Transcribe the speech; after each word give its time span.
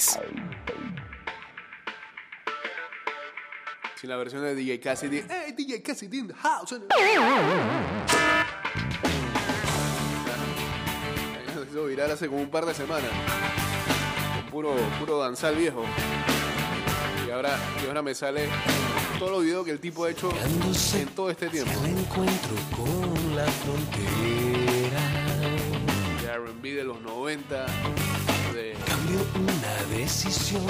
Oasis. 0.00 0.18
Sin 4.00 4.08
la 4.08 4.16
versión 4.16 4.42
de 4.42 4.54
DJ 4.54 4.80
Cassidy. 4.80 5.22
¡Hey, 5.28 5.52
DJ 5.54 5.82
Cassidy 5.82 6.20
in 6.20 6.28
the 6.28 6.34
house! 6.34 6.70
Se 6.70 6.76
hizo 11.70 11.84
viral 11.84 12.10
hace 12.10 12.28
como 12.28 12.40
un 12.40 12.50
par 12.50 12.64
de 12.64 12.72
semanas. 12.72 13.10
Con 14.36 14.46
puro, 14.50 14.74
puro 14.98 15.18
danzal 15.18 15.54
viejo. 15.56 15.84
Y 17.26 17.30
ahora, 17.30 17.58
y 17.84 17.86
ahora 17.86 18.00
me 18.00 18.14
sale 18.14 18.48
todos 19.18 19.32
los 19.32 19.44
videos 19.44 19.66
que 19.66 19.72
el 19.72 19.80
tipo 19.80 20.06
ha 20.06 20.10
hecho 20.10 20.30
en 20.94 21.08
todo 21.08 21.28
este 21.30 21.50
tiempo. 21.50 21.72
Encuentro 21.84 22.56
con 22.74 23.36
la 23.36 23.44
frontera. 23.44 25.00
De 26.22 26.26
R&B 26.26 26.74
de 26.74 26.84
los 26.84 27.02
90. 27.02 27.66
Una 29.10 29.74
decisión, 29.98 30.62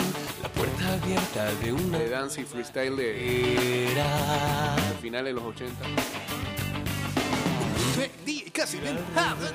la 0.43 0.48
puerta 0.48 0.95
abierta 0.95 1.52
de 1.62 1.74
una 1.74 1.98
de 1.98 2.09
dance 2.09 2.41
y 2.41 2.45
freestyle 2.45 2.96
de, 2.96 3.92
era. 3.92 4.77
de 4.77 4.95
finales 5.02 5.34
de 5.34 5.41
los 5.41 5.45
80. 5.45 5.84
DJ 8.24 8.51
Cassidy 8.51 8.88
in 8.88 8.96
the 8.96 9.02
house. 9.15 9.52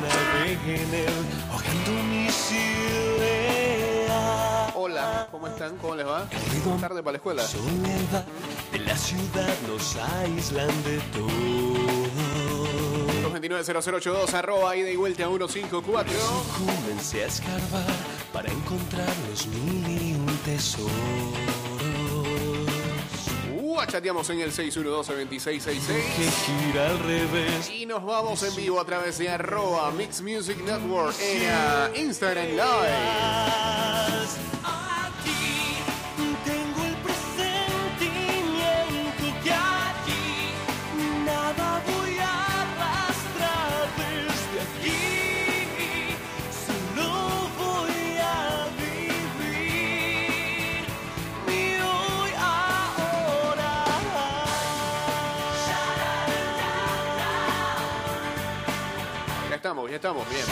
Navegué 0.00 0.82
en 0.82 0.94
él, 0.94 1.08
ahogando 1.50 1.92
mis 2.08 2.52
ideas. 2.52 4.12
Hola, 4.76 5.26
¿cómo 5.32 5.48
están? 5.48 5.76
¿Cómo 5.78 5.96
les 5.96 6.06
va? 6.06 6.28
Tarde 6.80 7.02
para 7.02 7.12
la 7.12 7.16
escuela. 7.16 7.42
soledad 7.42 8.24
de 8.70 8.78
la 8.78 8.96
ciudad 8.96 9.54
nos 9.66 9.96
aíslan 9.96 10.68
de 10.84 11.00
todo. 11.12 11.69
229-0082, 13.40 14.34
arroba 14.34 14.76
ida 14.76 14.90
y 14.90 14.96
vuelta 14.96 15.24
a 15.24 15.28
154. 15.28 16.12
Comencé 16.58 17.24
a 17.24 17.26
escarbar 17.26 17.86
para 18.32 18.50
encontrar 18.52 19.08
los 19.30 19.46
mil 19.46 20.02
y 20.02 20.14
un 20.14 20.26
tesoros. 20.44 20.90
Uh, 23.52 23.78
chateamos 23.86 24.28
en 24.30 24.40
el 24.40 24.52
612-2666. 24.52 25.72
Que 26.16 26.30
gira 26.30 26.90
al 26.90 26.98
revés. 26.98 27.70
Y 27.70 27.86
nos 27.86 28.04
vamos 28.04 28.42
en 28.42 28.54
vivo 28.56 28.80
a 28.80 28.84
través 28.84 29.18
de 29.18 29.28
arroba 29.28 29.90
Mix 29.92 30.20
Music 30.20 30.58
Network 30.64 31.14
en 31.20 31.42
uh, 31.42 31.96
Instagram 31.96 32.48
Live. 32.48 32.60
Ya 59.90 59.96
estamos, 59.96 60.24
bien. 60.30 60.44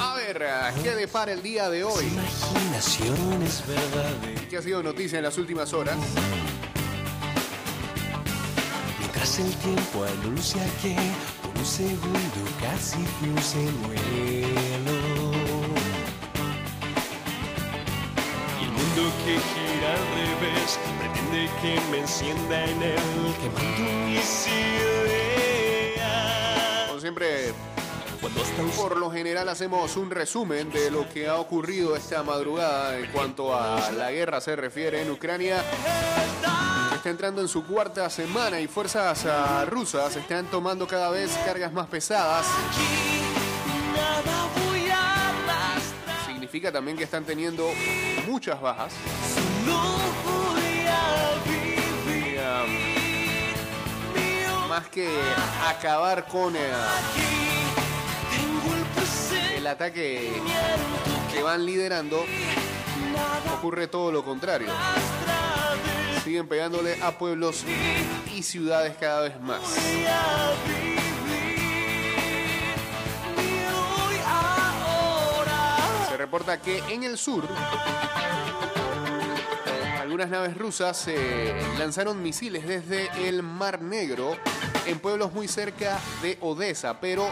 A 0.00 0.14
ver, 0.16 0.44
¿qué 0.82 0.96
depara 0.96 1.30
el 1.30 1.42
día 1.44 1.70
de 1.70 1.84
hoy? 1.84 2.06
¿Qué 4.50 4.56
ha 4.56 4.62
sido 4.62 4.82
noticia 4.82 5.18
en 5.18 5.24
las 5.24 5.38
últimas 5.38 5.72
horas? 5.72 5.96
Mientras 8.98 9.38
el 9.38 9.54
tiempo 9.54 10.04
anuncia 10.04 10.60
que 10.82 10.96
por 11.40 11.56
un 11.56 11.64
segundo 11.64 12.18
casi 12.60 12.98
fuse 13.20 13.60
en 13.60 13.82
vuelo. 13.84 14.02
Y 18.60 18.64
el 18.64 18.72
mundo 18.72 19.12
que 19.24 19.38
gira 19.38 19.94
al 19.94 20.04
revés 20.16 20.80
pretende 20.98 21.48
que 21.62 21.80
me 21.92 21.98
encienda 22.00 22.64
en 22.64 22.82
él, 22.82 22.98
quemando 23.40 24.08
mis 24.08 24.48
ideas. 24.48 25.27
Siempre, 27.08 27.54
por 28.76 28.98
lo 28.98 29.10
general 29.10 29.48
hacemos 29.48 29.96
un 29.96 30.10
resumen 30.10 30.70
de 30.70 30.90
lo 30.90 31.08
que 31.08 31.26
ha 31.26 31.36
ocurrido 31.36 31.96
esta 31.96 32.22
madrugada 32.22 32.98
en 32.98 33.10
cuanto 33.12 33.58
a 33.58 33.90
la 33.92 34.10
guerra 34.10 34.42
se 34.42 34.54
refiere 34.54 35.00
en 35.00 35.10
Ucrania. 35.10 35.64
Está 36.94 37.08
entrando 37.08 37.40
en 37.40 37.48
su 37.48 37.64
cuarta 37.64 38.10
semana 38.10 38.60
y 38.60 38.66
fuerzas 38.66 39.24
ah, 39.24 39.64
rusas 39.66 40.16
están 40.16 40.50
tomando 40.50 40.86
cada 40.86 41.08
vez 41.08 41.30
cargas 41.46 41.72
más 41.72 41.86
pesadas. 41.86 42.44
Significa 46.26 46.70
también 46.70 46.98
que 46.98 47.04
están 47.04 47.24
teniendo 47.24 47.70
muchas 48.26 48.60
bajas. 48.60 48.92
Más 54.78 54.88
que 54.90 55.08
acabar 55.66 56.28
con 56.28 56.54
el 59.56 59.66
ataque 59.66 60.30
que 61.32 61.42
van 61.42 61.66
liderando, 61.66 62.24
ocurre 63.56 63.88
todo 63.88 64.12
lo 64.12 64.24
contrario. 64.24 64.68
Siguen 66.22 66.46
pegándole 66.46 67.02
a 67.02 67.18
pueblos 67.18 67.64
y 68.32 68.44
ciudades 68.44 68.94
cada 69.00 69.22
vez 69.22 69.40
más. 69.40 69.62
Se 76.08 76.16
reporta 76.16 76.60
que 76.60 76.78
en 76.88 77.02
el 77.02 77.18
sur 77.18 77.48
algunas 80.08 80.30
naves 80.30 80.56
rusas 80.56 81.06
eh, 81.08 81.54
lanzaron 81.78 82.22
misiles 82.22 82.66
desde 82.66 83.28
el 83.28 83.42
Mar 83.42 83.82
Negro 83.82 84.38
en 84.88 84.98
pueblos 84.98 85.32
muy 85.32 85.46
cerca 85.46 86.00
de 86.22 86.38
Odessa, 86.40 86.98
pero 86.98 87.28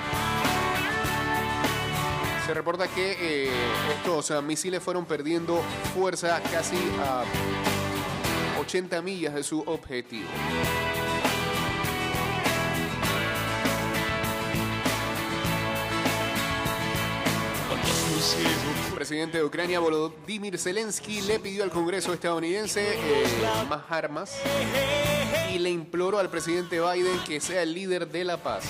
se 2.44 2.52
reporta 2.52 2.86
que 2.86 3.16
eh, 3.18 3.50
estos 3.96 4.30
eh, 4.30 4.42
misiles 4.42 4.82
fueron 4.82 5.06
perdiendo 5.06 5.62
fuerza 5.94 6.40
casi 6.52 6.76
a 7.00 7.24
80 8.60 9.00
millas 9.00 9.34
de 9.34 9.42
su 9.42 9.60
objetivo. 9.62 10.28
El 18.88 18.94
presidente 18.94 19.38
de 19.38 19.44
Ucrania, 19.44 19.80
Volodymyr 19.80 20.58
Zelensky, 20.58 21.22
le 21.22 21.38
pidió 21.38 21.64
al 21.64 21.70
Congreso 21.70 22.12
estadounidense 22.12 22.94
eh, 22.94 23.26
más 23.68 23.82
armas 23.88 24.36
y 25.52 25.58
le 25.58 25.70
imploró 25.70 26.18
al 26.18 26.28
presidente 26.30 26.80
Biden 26.80 27.18
que 27.26 27.40
sea 27.40 27.62
el 27.62 27.72
líder 27.74 28.08
de 28.08 28.24
la 28.24 28.36
paz. 28.36 28.64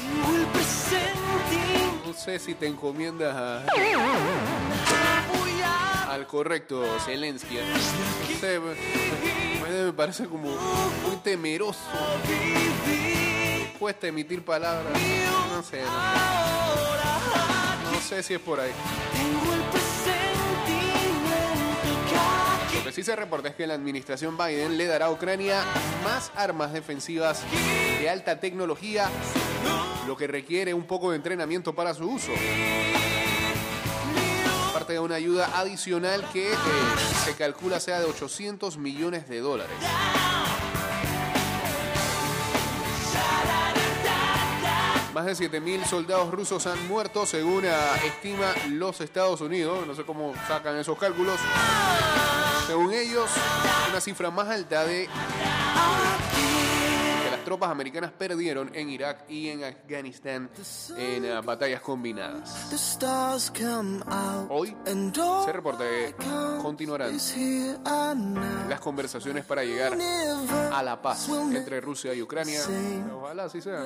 No 2.07 2.13
sé 2.15 2.39
si 2.39 2.55
te 2.55 2.67
encomiendas 2.67 3.35
a- 3.35 3.63
al 6.11 6.27
correcto 6.27 6.85
Zelensky. 7.05 7.57
No 9.61 9.85
me, 9.87 9.93
parece 9.93 10.27
como 10.27 10.49
muy 10.49 11.17
temeroso. 11.23 11.81
Cuesta 13.79 14.07
emitir 14.07 14.43
palabras. 14.45 14.93
No. 15.43 15.57
No 17.93 18.01
sé 18.01 18.23
si 18.23 18.35
es 18.35 18.41
por 18.41 18.61
ahí. 18.61 18.71
Que 22.87 22.93
sí 22.93 23.03
se 23.03 23.17
reporta 23.17 23.49
es 23.49 23.57
que 23.57 23.67
la 23.67 23.75
administración 23.75 24.39
Biden 24.39 24.79
le 24.79 24.87
dará 24.87 25.07
a 25.07 25.11
Ucrania 25.11 25.61
más 26.05 26.31
armas 26.37 26.73
defensivas 26.73 27.43
de 27.99 28.09
alta 28.09 28.39
tecnología, 28.39 29.09
lo 30.07 30.17
que 30.17 30.29
requiere 30.29 30.73
un 30.73 30.85
poco 30.85 31.11
de 31.11 31.17
entrenamiento 31.17 31.75
para 31.75 31.95
su 31.95 32.09
uso. 32.09 32.31
Parte 34.73 34.93
de 34.93 35.01
una 35.01 35.17
ayuda 35.17 35.51
adicional 35.59 36.25
que 36.33 36.53
eh, 36.53 36.57
se 37.25 37.35
calcula 37.35 37.81
sea 37.81 37.99
de 37.99 38.05
800 38.05 38.79
millones 38.79 39.29
de 39.29 39.41
dólares. 39.41 39.77
Más 45.13 45.27
de 45.27 45.33
7.000 45.33 45.87
soldados 45.87 46.31
rusos 46.31 46.69
han 46.69 46.87
muerto, 46.87 47.27
según 47.27 47.65
eh, 47.65 47.73
estima 48.07 48.55
los 48.69 49.01
Estados 49.01 49.41
Unidos. 49.41 49.85
No 49.89 49.95
sé 49.97 50.05
cómo 50.05 50.35
sacan 50.47 50.77
esos 50.77 50.97
cálculos. 50.97 51.41
Según 52.67 52.93
ellos, 52.93 53.31
una 53.89 54.01
cifra 54.01 54.31
más 54.31 54.49
alta 54.49 54.85
de 54.85 55.09
que 57.25 57.31
las 57.31 57.45
tropas 57.45 57.71
americanas 57.71 58.11
perdieron 58.11 58.71
en 58.75 58.91
Irak 58.91 59.25
y 59.29 59.49
en 59.51 59.63
Afganistán 59.63 60.51
en 60.97 61.25
eh, 61.25 61.41
batallas 61.43 61.81
combinadas. 61.81 62.69
Hoy 64.49 64.77
se 65.45 65.53
reporta 65.53 65.85
que 65.85 66.15
continuarán 66.61 67.13
las 68.69 68.81
conversaciones 68.81 69.45
para 69.45 69.63
llegar 69.63 69.97
a 70.73 70.83
la 70.83 71.01
paz 71.01 71.29
entre 71.29 71.81
Rusia 71.81 72.13
y 72.15 72.23
Ucrania. 72.23 72.61
Ojalá 73.15 73.45
así 73.45 73.61
sea. 73.63 73.85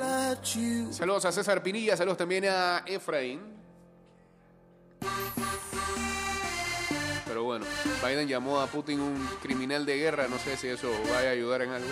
Saludos 0.90 1.26
a 1.26 1.32
César 1.32 1.62
Pinilla, 1.62 1.96
saludos 1.98 2.16
también 2.18 2.46
a 2.46 2.82
Efraín. 2.86 3.60
Biden 8.05 8.29
llamó 8.29 8.61
a 8.61 8.67
Putin 8.67 9.00
un 9.00 9.29
criminal 9.43 9.85
de 9.85 9.97
guerra, 9.99 10.26
no 10.29 10.38
sé 10.38 10.56
si 10.56 10.69
eso 10.69 10.91
vaya 11.11 11.29
a 11.29 11.32
ayudar 11.32 11.62
en 11.62 11.70
algo. 11.70 11.88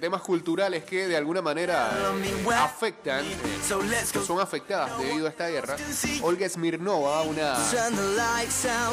Temas 0.00 0.22
culturales 0.22 0.84
que 0.84 1.06
de 1.06 1.16
alguna 1.16 1.42
manera 1.42 1.90
afectan, 2.58 3.24
go 3.68 4.20
son 4.24 4.40
afectadas 4.40 4.98
debido 4.98 5.26
a 5.26 5.30
esta 5.30 5.48
guerra. 5.48 5.76
Olga 6.22 6.48
Smirnova, 6.48 7.22
una 7.22 7.56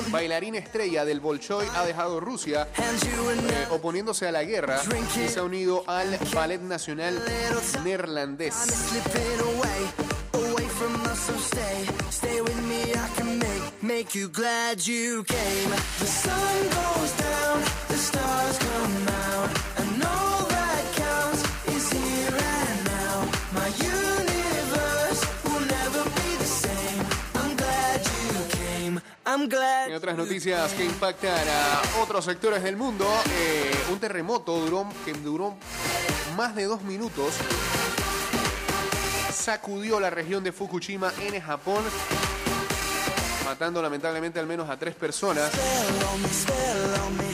bailarina 0.10 0.58
estrella 0.58 1.06
del 1.06 1.20
Bolshoi, 1.20 1.68
ha 1.76 1.86
dejado 1.86 2.20
Rusia 2.20 2.68
eh, 2.78 3.68
oponiéndose 3.70 4.28
a 4.28 4.32
la 4.32 4.44
guerra 4.44 4.82
y 5.16 5.30
se 5.30 5.40
ha 5.40 5.44
unido 5.44 5.84
al 5.88 6.18
Ballet 6.34 6.62
Nacional 6.62 7.24
Neerlandés. 7.84 8.56
Noticias 30.24 30.72
que 30.74 30.86
impactan 30.86 31.48
a 31.50 32.02
otros 32.02 32.24
sectores 32.24 32.64
del 32.64 32.78
mundo, 32.78 33.06
eh, 33.30 33.72
un 33.92 34.00
terremoto 34.00 34.58
duró, 34.58 34.88
que 35.04 35.12
duró 35.12 35.56
más 36.38 36.56
de 36.56 36.64
dos 36.64 36.82
minutos 36.84 37.34
sacudió 39.32 40.00
la 40.00 40.10
región 40.10 40.42
de 40.42 40.54
Fukushima 40.54 41.12
en 41.22 41.42
Japón, 41.42 41.84
matando 43.44 43.82
lamentablemente 43.82 44.40
al 44.40 44.48
menos 44.48 44.70
a 44.70 44.80
tres 44.80 44.96
personas, 44.96 45.52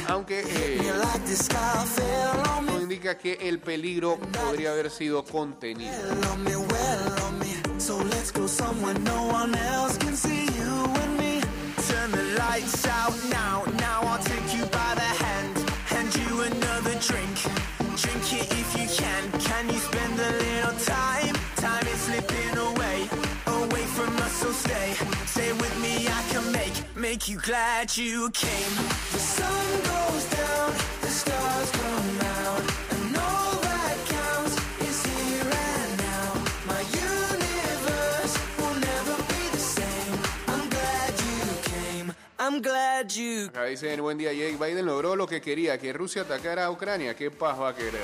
aunque 0.08 0.44
eh, 0.48 0.92
indica 2.82 3.20
que 3.20 3.34
el 3.34 3.60
peligro 3.60 4.18
podría 4.18 4.72
haber 4.72 4.90
sido 4.90 5.24
contenido. 5.24 5.94
Turn 12.10 12.26
the 12.26 12.40
lights 12.40 12.88
out 12.88 13.14
now, 13.30 13.64
now 13.78 14.02
I'll 14.02 14.24
take 14.24 14.56
you 14.56 14.66
by 14.66 14.96
the 14.96 15.10
hand. 15.24 15.58
Hand 15.86 16.16
you 16.16 16.42
another 16.42 16.96
drink. 17.00 17.36
Drink 17.98 18.34
it 18.34 18.52
if 18.52 18.70
you 18.80 18.88
can. 18.98 19.32
Can 19.40 19.68
you 19.70 19.80
spend 19.80 20.20
a 20.20 20.32
little 20.32 20.78
time? 20.86 21.36
Time 21.56 21.88
is 21.88 22.00
slipping 22.02 22.58
away, 22.58 23.10
away 23.48 23.86
from 23.96 24.16
us, 24.18 24.34
so 24.34 24.52
stay. 24.52 24.94
Stay 25.26 25.52
with 25.54 25.82
me, 25.82 26.08
I 26.08 26.24
can 26.30 26.52
make, 26.52 26.74
make 26.96 27.28
you 27.28 27.40
glad 27.40 27.96
you 27.96 28.30
came. 28.32 28.76
The 29.12 29.20
sun 29.20 29.89
I'm 42.60 42.64
glad 42.64 43.08
you 43.14 43.48
Acá 43.48 43.64
dicen, 43.64 44.02
buen 44.02 44.18
día 44.18 44.34
Jake, 44.34 44.58
Biden 44.60 44.86
logró 44.86 45.16
lo 45.16 45.26
que 45.26 45.40
quería, 45.40 45.78
que 45.78 45.94
Rusia 45.94 46.24
atacara 46.24 46.66
a 46.66 46.72
Ucrania. 46.72 47.16
¿Qué 47.16 47.32
paz 47.32 47.58
va 47.58 47.70
a 47.70 47.74
querer? 47.74 48.02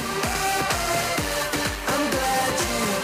I'm 1.90 2.10
glad 2.10 2.60
you 2.90 2.95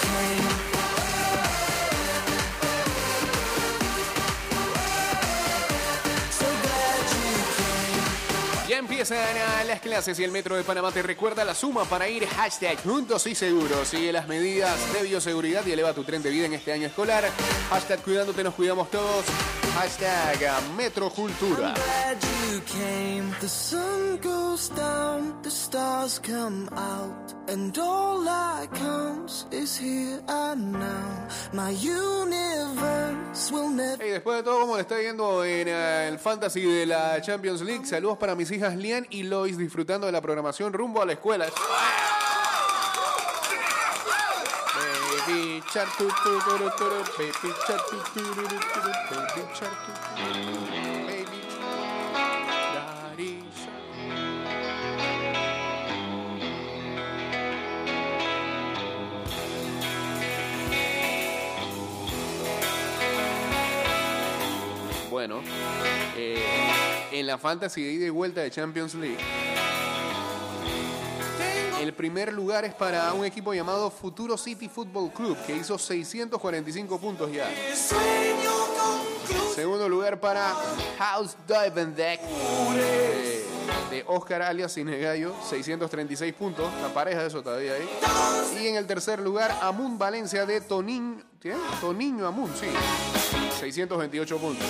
empiezan 9.01 9.67
las 9.67 9.79
clases 9.79 10.19
y 10.19 10.23
el 10.23 10.29
Metro 10.29 10.55
de 10.55 10.63
Panamá 10.63 10.91
te 10.91 11.01
recuerda 11.01 11.43
la 11.43 11.55
suma 11.55 11.85
para 11.85 12.07
ir 12.07 12.27
hashtag 12.27 12.83
juntos 12.83 13.25
y 13.25 13.33
seguros. 13.33 13.87
Sigue 13.87 14.11
las 14.11 14.27
medidas 14.27 14.77
de 14.93 15.01
bioseguridad 15.01 15.65
y 15.65 15.71
eleva 15.71 15.91
tu 15.93 16.03
tren 16.03 16.21
de 16.21 16.29
vida 16.29 16.45
en 16.45 16.53
este 16.53 16.71
año 16.71 16.85
escolar. 16.85 17.23
Hashtag 17.71 18.03
cuidándote, 18.03 18.43
nos 18.43 18.53
cuidamos 18.53 18.91
todos. 18.91 19.25
Hashtag 19.73 20.37
Metrocultura. 20.77 21.73
The 23.39 23.47
sun 23.49 24.19
goes 24.21 24.69
down, 24.75 25.41
the 25.41 25.49
stars 25.49 26.19
come 26.19 26.69
out, 26.77 27.40
and 27.51 27.77
all 27.77 28.11
is 29.51 29.77
here 29.77 30.21
and 30.27 30.71
now. 30.71 31.27
My 31.53 31.71
universe 31.71 33.51
will 33.51 33.69
never. 33.69 34.03
Y 34.05 34.09
después 34.09 34.37
de 34.37 34.43
todo, 34.43 34.61
como 34.61 34.75
le 34.75 34.81
está 34.81 35.01
yendo 35.01 35.43
en 35.43 35.67
ah, 35.69 36.07
el 36.07 36.17
Fantasy 36.17 36.61
de 36.61 36.85
la 36.85 37.21
Champions 37.21 37.61
League, 37.61 37.85
saludos 37.85 38.17
para 38.17 38.35
mis 38.35 38.49
hijas 38.51 38.75
Lian 38.75 39.05
y 39.09 39.23
Lois 39.23 39.57
disfrutando 39.57 40.05
de 40.05 40.13
la 40.13 40.21
programación 40.21 40.71
rumbo 40.73 41.01
a 41.01 41.05
la 41.05 41.13
escuela. 41.13 41.47
Baby 45.27 45.61
Bueno, 65.21 65.39
eh, 66.17 66.43
en 67.11 67.27
la 67.27 67.37
Fantasy 67.37 67.83
de 67.83 67.91
ida 67.91 68.07
y 68.07 68.09
vuelta 68.09 68.41
de 68.41 68.49
Champions 68.49 68.95
League, 68.95 69.19
el 71.79 71.93
primer 71.93 72.33
lugar 72.33 72.65
es 72.65 72.73
para 72.73 73.13
un 73.13 73.23
equipo 73.23 73.53
llamado 73.53 73.91
Futuro 73.91 74.35
City 74.35 74.67
Football 74.67 75.11
Club, 75.13 75.37
que 75.45 75.55
hizo 75.55 75.77
645 75.77 76.99
puntos 76.99 77.31
ya. 77.31 77.47
Segundo 79.53 79.87
lugar 79.87 80.19
para 80.19 80.55
House 80.97 81.37
Divendeck 81.47 82.19
de, 82.73 83.45
de 83.91 84.03
Oscar 84.07 84.41
alias 84.41 84.73
Cinegallo, 84.73 85.35
636 85.47 86.33
puntos. 86.33 86.67
La 86.81 86.91
pareja 86.91 87.21
de 87.21 87.27
eso 87.27 87.43
todavía 87.43 87.73
ahí. 87.73 87.87
Y 88.59 88.69
en 88.69 88.75
el 88.75 88.87
tercer 88.87 89.19
lugar, 89.19 89.55
Amun 89.61 89.99
Valencia 89.99 90.47
de 90.47 90.61
Tonin. 90.61 91.23
Toniño 91.79 92.25
Amun, 92.25 92.51
sí. 92.59 92.69
628 93.61 94.37
puntos. 94.39 94.65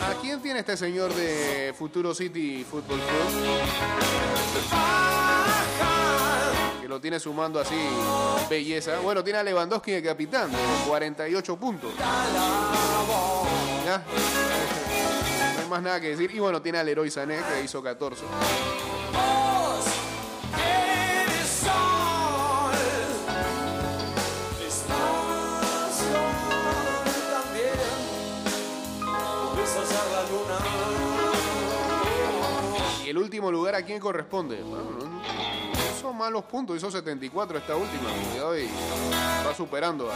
¿A 0.00 0.14
quién 0.20 0.40
tiene 0.40 0.60
este 0.60 0.76
señor 0.76 1.12
de 1.12 1.74
Futuro 1.76 2.14
City 2.14 2.64
Football 2.64 3.00
Club? 3.00 3.10
Que 6.80 6.86
lo 6.86 7.00
tiene 7.00 7.18
sumando 7.18 7.58
así 7.58 7.74
belleza. 8.48 9.00
Bueno, 9.00 9.24
tiene 9.24 9.40
a 9.40 9.42
Lewandowski 9.42 9.90
de 9.90 10.04
capitán, 10.04 10.52
con 10.52 10.88
48 10.90 11.56
puntos. 11.56 11.90
No 11.98 12.02
hay 15.62 15.68
más 15.68 15.82
nada 15.82 16.00
que 16.00 16.10
decir. 16.10 16.30
Y 16.32 16.38
bueno, 16.38 16.62
tiene 16.62 16.78
al 16.78 16.86
Leroy 16.86 17.10
Sané, 17.10 17.38
que 17.38 17.64
hizo 17.64 17.82
14. 17.82 18.22
El 33.12 33.18
último 33.18 33.50
lugar, 33.50 33.74
¿a 33.74 33.82
quién 33.84 34.00
corresponde? 34.00 34.62
Bueno, 34.62 34.84
no- 34.98 35.22
son 36.00 36.16
malos 36.16 36.44
puntos, 36.44 36.76
hizo 36.76 36.90
74 36.90 37.58
esta 37.58 37.76
última. 37.76 38.08
Cuidado 38.30 38.58
y 38.58 38.66
va 39.46 39.54
superando 39.54 40.10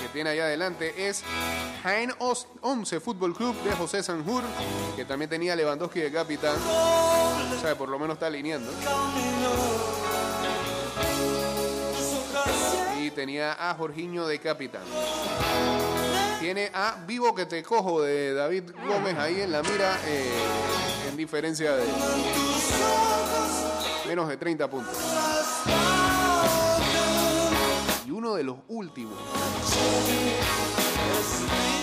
que 0.00 0.08
tiene 0.08 0.30
allá 0.30 0.44
adelante 0.44 1.08
es 1.08 1.22
Jaén 1.82 2.12
Os- 2.18 2.46
11 2.62 2.98
Fútbol 2.98 3.34
Club 3.34 3.54
de 3.62 3.72
José 3.72 4.02
Sanjur, 4.02 4.42
que 4.96 5.04
también 5.04 5.28
tenía 5.28 5.54
Lewandowski 5.54 6.00
de 6.00 6.10
capitán. 6.10 6.56
O 6.66 7.60
sea, 7.60 7.76
por 7.76 7.90
lo 7.90 7.98
menos 7.98 8.14
está 8.14 8.26
alineando. 8.28 8.70
Y 13.00 13.10
tenía 13.10 13.52
a 13.70 13.74
Jorginho 13.74 14.26
de 14.26 14.38
capitán. 14.38 14.82
Tiene 16.42 16.72
a 16.74 16.96
Vivo 17.06 17.32
que 17.36 17.46
te 17.46 17.62
cojo 17.62 18.02
de 18.02 18.34
David 18.34 18.72
Gómez 18.88 19.16
ahí 19.16 19.42
en 19.42 19.52
la 19.52 19.62
mira, 19.62 19.96
eh, 20.04 20.28
en 21.08 21.16
diferencia 21.16 21.76
de 21.76 21.84
menos 24.08 24.28
de 24.28 24.36
30 24.36 24.68
puntos. 24.68 24.96
Y 28.04 28.10
uno 28.10 28.34
de 28.34 28.42
los 28.42 28.56
últimos 28.66 29.14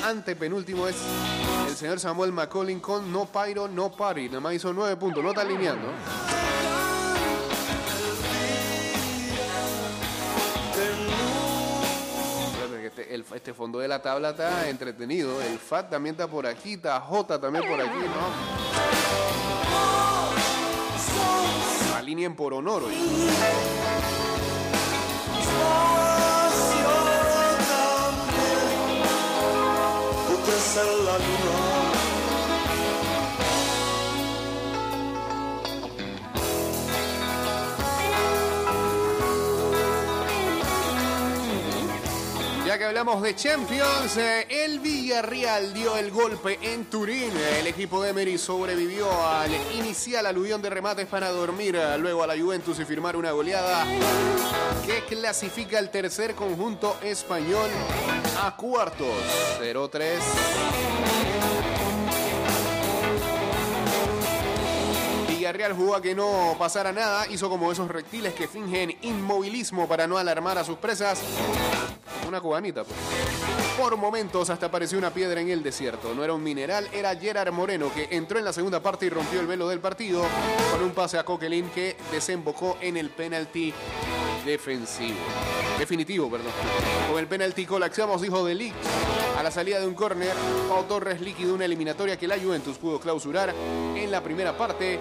antepenúltimo 0.04 0.90
es 0.90 0.98
el 1.70 1.76
señor 1.78 2.00
Samuel 2.00 2.34
McCollin 2.34 2.82
con 2.82 3.14
No 3.14 3.28
Pyro, 3.28 3.70
No 3.70 3.92
Party. 3.92 4.28
Nada 4.28 4.42
más 4.42 4.56
hizo 4.56 4.74
nueve 4.74 4.98
puntos, 4.98 5.24
no 5.24 5.30
está 5.30 5.42
alineando. 5.42 5.88
Este 13.10 13.54
fondo 13.54 13.80
de 13.80 13.88
la 13.88 14.02
tabla 14.02 14.30
está 14.32 14.70
entretenido. 14.70 15.42
El 15.42 15.58
FAT 15.58 15.90
también 15.90 16.14
está 16.14 16.28
por 16.28 16.46
aquí, 16.46 16.74
está 16.74 17.00
J 17.02 17.40
también 17.42 17.68
por 17.68 17.82
aquí, 17.82 18.06
¿no? 21.90 21.96
Alineen 21.96 22.36
por 22.36 22.54
honor 22.54 22.84
hoy. 22.84 22.94
Ya 42.70 42.78
que 42.78 42.86
hablamos 42.86 43.20
de 43.24 43.36
Champions, 43.36 44.16
eh, 44.18 44.46
el 44.48 44.80
Villarreal 44.80 45.74
dio 45.74 45.98
el 45.98 46.12
golpe 46.12 46.60
en 46.62 46.86
Turín. 46.86 47.32
El 47.58 47.66
equipo 47.66 48.00
de 48.00 48.12
Emery 48.12 48.38
sobrevivió 48.38 49.10
al 49.28 49.50
inicial 49.74 50.28
aluvión 50.28 50.62
de 50.62 50.70
remates 50.70 51.08
para 51.08 51.32
dormir 51.32 51.76
eh, 51.76 51.98
luego 51.98 52.22
a 52.22 52.28
la 52.28 52.38
Juventus 52.38 52.80
y 52.80 52.86
firmar 52.86 53.16
una 53.16 53.32
goleada 53.32 53.88
que 54.86 55.04
clasifica 55.06 55.80
al 55.80 55.90
tercer 55.90 56.36
conjunto 56.36 56.96
español 57.02 57.72
a 58.40 58.56
cuartos. 58.56 59.08
0-3. 59.60 60.20
Villarreal 65.28 65.74
jugó 65.74 65.96
a 65.96 66.02
que 66.04 66.14
no 66.14 66.56
pasara 66.60 66.92
nada, 66.92 67.26
hizo 67.32 67.50
como 67.50 67.72
esos 67.72 67.88
reptiles 67.88 68.36
que 68.36 68.48
fingen 68.48 68.96
inmovilismo 69.02 69.88
para 69.88 70.06
no 70.06 70.20
alarmar 70.20 70.60
a 70.60 70.64
sus 70.64 70.78
presas. 70.78 71.20
Una 72.30 72.42
cubanita, 72.42 72.84
pues. 72.84 72.96
Por 73.76 73.98
momentos 73.98 74.52
hasta 74.52 74.68
apareció 74.68 75.00
una 75.00 75.12
piedra 75.12 75.42
en 75.42 75.50
el 75.50 75.64
desierto. 75.64 76.14
No 76.14 76.24
era 76.24 76.32
un 76.32 76.44
mineral, 76.44 76.88
era 76.94 77.16
Gerard 77.16 77.52
Moreno 77.52 77.92
que 77.92 78.08
entró 78.12 78.38
en 78.38 78.46
la 78.46 78.54
segunda 78.54 78.80
parte 78.84 79.08
y 79.08 79.10
rompió 79.10 79.40
el 79.40 79.48
velo 79.48 79.68
del 79.68 79.80
partido 79.80 80.24
con 80.72 80.84
un 80.84 80.92
pase 80.92 81.18
a 81.18 81.24
Coquelin 81.24 81.72
que 81.72 81.98
desembocó 82.12 82.78
en 82.82 82.98
el 82.98 83.10
penalti 83.10 83.74
defensivo. 84.46 85.18
Definitivo, 85.80 86.30
perdón. 86.30 86.52
Con 87.10 87.20
el 87.20 87.26
penalti 87.26 87.66
colapsamos, 87.66 88.22
dijo 88.22 88.46
De 88.46 88.54
Ligt. 88.54 88.76
A 89.36 89.42
la 89.42 89.50
salida 89.50 89.80
de 89.80 89.88
un 89.88 89.96
córner, 89.96 90.34
Pau 90.68 90.84
Torres 90.84 91.22
liquidó 91.22 91.56
una 91.56 91.66
eliminatoria 91.66 92.16
que 92.16 92.28
la 92.28 92.38
Juventus 92.38 92.78
pudo 92.78 93.00
clausurar 93.00 93.56
en 93.96 94.12
la 94.12 94.22
primera 94.22 94.56
parte 94.56 95.00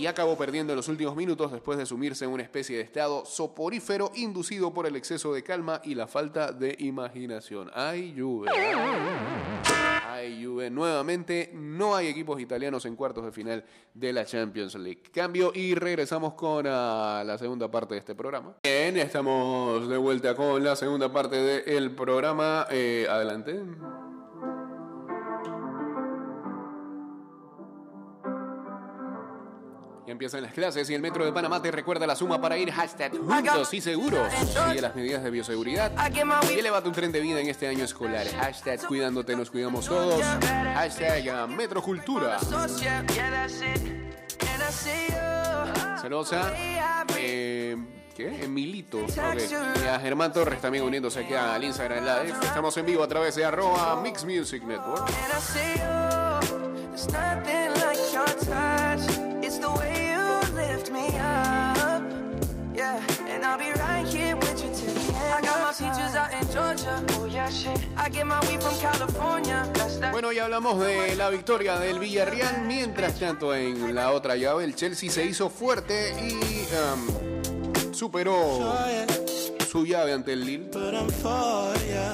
y 0.00 0.06
acabó 0.06 0.34
perdiendo 0.38 0.72
en 0.72 0.78
los 0.78 0.88
últimos 0.88 1.14
minutos 1.14 1.52
después 1.52 1.76
de 1.76 1.84
sumirse 1.84 2.24
en 2.24 2.30
una 2.30 2.42
especie 2.42 2.78
de 2.78 2.82
estado 2.82 3.26
soporífero 3.26 4.10
inducido 4.14 4.72
por 4.72 4.86
el 4.86 4.96
exceso 4.96 5.34
de 5.34 5.42
calma 5.42 5.82
y 5.84 5.94
la 5.94 6.06
falta 6.06 6.52
de 6.52 6.74
imaginación. 6.78 7.70
Ay, 7.74 8.14
Juve. 8.16 8.48
Ay, 10.06 10.42
Juve. 10.42 10.70
Nuevamente, 10.70 11.50
no 11.52 11.94
hay 11.94 12.06
equipos 12.06 12.40
italianos 12.40 12.86
en 12.86 12.96
cuartos 12.96 13.26
de 13.26 13.30
final 13.30 13.62
de 13.92 14.12
la 14.14 14.24
Champions 14.24 14.74
League. 14.76 15.02
Cambio 15.12 15.52
y 15.54 15.74
regresamos 15.74 16.32
con 16.32 16.64
ah, 16.66 17.22
la 17.26 17.36
segunda 17.36 17.70
parte 17.70 17.92
de 17.92 18.00
este 18.00 18.14
programa. 18.14 18.54
Bien, 18.62 18.96
estamos 18.96 19.86
de 19.86 19.98
vuelta 19.98 20.34
con 20.34 20.64
la 20.64 20.76
segunda 20.76 21.12
parte 21.12 21.36
del 21.36 21.94
programa. 21.94 22.66
Eh, 22.70 23.06
adelante. 23.06 23.60
Empiezan 30.10 30.42
las 30.42 30.52
clases 30.52 30.90
y 30.90 30.94
el 30.94 31.00
Metro 31.00 31.24
de 31.24 31.32
Panamá 31.32 31.62
te 31.62 31.70
recuerda 31.70 32.04
la 32.04 32.16
suma 32.16 32.40
para 32.40 32.58
ir 32.58 32.72
hashtag 32.72 33.12
juntos 33.16 33.72
y 33.72 33.80
seguros. 33.80 34.28
Sigue 34.32 34.80
las 34.80 34.96
medidas 34.96 35.22
de 35.22 35.30
bioseguridad 35.30 35.92
y 36.50 36.58
eleva 36.58 36.82
tu 36.82 36.90
tren 36.90 37.12
de 37.12 37.20
vida 37.20 37.40
en 37.40 37.48
este 37.48 37.68
año 37.68 37.84
escolar. 37.84 38.26
Hashtag 38.26 38.84
cuidándote, 38.86 39.36
nos 39.36 39.50
cuidamos 39.50 39.86
todos. 39.86 40.20
Hashtag 40.74 41.48
Metrocultura. 41.48 42.38
Celosa. 46.02 46.52
Eh, 47.16 47.76
¿Qué? 48.16 48.44
Emilito. 48.44 48.98
Ok. 48.98 49.14
Y 49.84 49.86
a 49.86 50.00
Germán 50.00 50.32
Torres 50.32 50.60
también 50.60 50.82
uniéndose 50.82 51.20
aquí 51.20 51.34
al 51.34 51.62
Instagram 51.62 52.04
Live. 52.04 52.34
Estamos 52.42 52.76
en 52.76 52.86
vivo 52.86 53.04
a 53.04 53.08
través 53.08 53.36
de 53.36 53.44
arroba 53.44 54.00
Mix 54.02 54.24
Music 54.24 54.64
Network. 54.64 55.08
Bueno, 70.10 70.32
ya 70.32 70.44
hablamos 70.44 70.80
de 70.80 71.14
la 71.16 71.30
victoria 71.30 71.78
del 71.78 71.98
Villarreal. 71.98 72.62
Mientras 72.66 73.18
tanto, 73.18 73.54
en 73.54 73.94
la 73.94 74.10
otra 74.12 74.36
llave, 74.36 74.64
el 74.64 74.74
Chelsea 74.74 75.10
se 75.10 75.24
hizo 75.24 75.48
fuerte 75.48 76.14
y 76.20 76.66
um, 76.74 77.92
superó 77.94 78.74
su 79.70 79.86
llave 79.86 80.12
ante 80.12 80.32
el 80.32 80.44
Lille. 80.44 80.68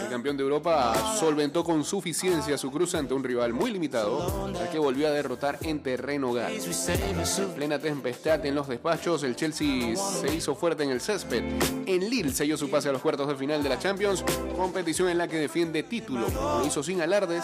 El 0.02 0.10
campeón 0.10 0.36
de 0.36 0.42
Europa 0.42 1.16
solventó 1.18 1.64
con 1.64 1.84
suficiencia 1.84 2.58
su 2.58 2.70
cruce 2.70 2.98
ante 2.98 3.14
un 3.14 3.25
rival 3.25 3.54
muy 3.54 3.70
limitado, 3.70 4.46
al 4.46 4.68
que 4.68 4.78
volvió 4.78 5.06
a 5.08 5.10
derrotar 5.10 5.58
en 5.62 5.82
terreno 5.82 6.34
gal. 6.34 6.52
En 6.52 7.48
plena 7.54 7.78
tempestad 7.78 8.44
en 8.44 8.54
los 8.54 8.68
despachos, 8.68 9.22
el 9.22 9.36
Chelsea 9.36 9.96
se 9.96 10.34
hizo 10.34 10.54
fuerte 10.54 10.82
en 10.82 10.90
el 10.90 11.00
césped. 11.00 11.42
En 11.86 12.10
Lille 12.10 12.32
selló 12.32 12.58
su 12.58 12.68
pase 12.68 12.90
a 12.90 12.92
los 12.92 13.00
cuartos 13.00 13.26
de 13.28 13.36
final 13.36 13.62
de 13.62 13.70
la 13.70 13.78
Champions, 13.78 14.22
competición 14.54 15.08
en 15.08 15.16
la 15.16 15.26
que 15.26 15.38
defiende 15.38 15.82
título. 15.82 16.26
Lo 16.28 16.66
hizo 16.66 16.82
sin 16.82 17.00
alardes, 17.00 17.42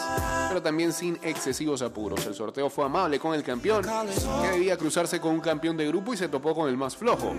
pero 0.48 0.60
también 0.60 0.92
sin 0.92 1.18
excesivos 1.22 1.80
apuros. 1.80 2.26
El 2.26 2.34
sorteo 2.34 2.68
fue 2.68 2.84
amable 2.84 3.18
con 3.18 3.34
el 3.34 3.42
campeón, 3.42 3.86
que 4.42 4.48
debía 4.48 4.76
cruzarse 4.76 5.20
con 5.20 5.32
un 5.32 5.40
campeón 5.40 5.78
de 5.78 5.86
grupo 5.86 6.12
y 6.12 6.18
se 6.18 6.28
topó 6.28 6.54
con 6.54 6.68
el 6.68 6.76
más 6.76 6.96
flojo. 6.96 7.32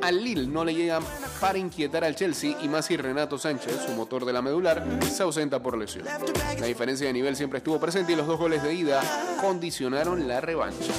Al 0.00 0.22
Lille 0.22 0.46
no 0.46 0.64
le 0.64 0.74
llegan 0.74 1.02
para 1.40 1.58
inquietar 1.58 2.04
al 2.04 2.14
Chelsea 2.20 2.54
y 2.60 2.68
más 2.68 2.84
si 2.84 2.98
Renato 2.98 3.38
Sánchez, 3.38 3.86
su 3.86 3.92
motor 3.92 4.26
de 4.26 4.34
la 4.34 4.42
medular, 4.42 4.84
se 5.10 5.22
ausenta 5.22 5.62
por 5.62 5.78
lesión. 5.78 6.04
La 6.04 6.66
diferencia 6.66 7.06
de 7.06 7.14
nivel 7.14 7.34
siempre 7.34 7.56
estuvo 7.56 7.80
presente 7.80 8.12
y 8.12 8.16
los 8.16 8.26
dos 8.26 8.38
goles 8.38 8.62
de 8.62 8.74
ida 8.74 9.00
condicionaron 9.40 10.28
la 10.28 10.42
revancha. 10.42 10.92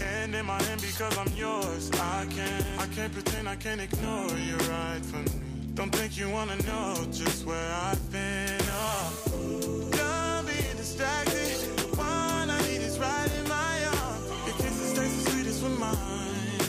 And 0.00 0.34
in 0.34 0.46
my 0.46 0.62
hand 0.62 0.80
because 0.80 1.16
I'm 1.18 1.26
yours. 1.36 1.90
I 1.94 2.24
can't, 2.30 2.64
I 2.78 2.86
can't 2.94 3.12
pretend 3.12 3.48
I 3.48 3.56
can't 3.56 3.80
ignore. 3.80 4.30
You 4.38 4.56
right 4.70 5.04
from 5.04 5.24
me. 5.24 5.47
Don't 5.78 5.94
think 5.94 6.18
you 6.18 6.28
wanna 6.28 6.56
know 6.66 7.06
just 7.12 7.46
where 7.46 7.70
I've 7.72 8.10
been. 8.10 8.58
Oh, 8.72 9.88
done 9.92 10.44
being 10.44 10.76
distracted. 10.76 11.54
The 11.76 11.96
one 11.96 12.50
I 12.50 12.60
need 12.62 12.80
is 12.80 12.98
right 12.98 13.30
in 13.38 13.48
my 13.48 13.84
arms. 13.86 14.26
Your 14.44 14.56
kisses 14.56 14.92
taste 14.98 15.24
the 15.24 15.30
sweetest 15.30 15.62
with 15.62 15.78
mine. 15.78 15.96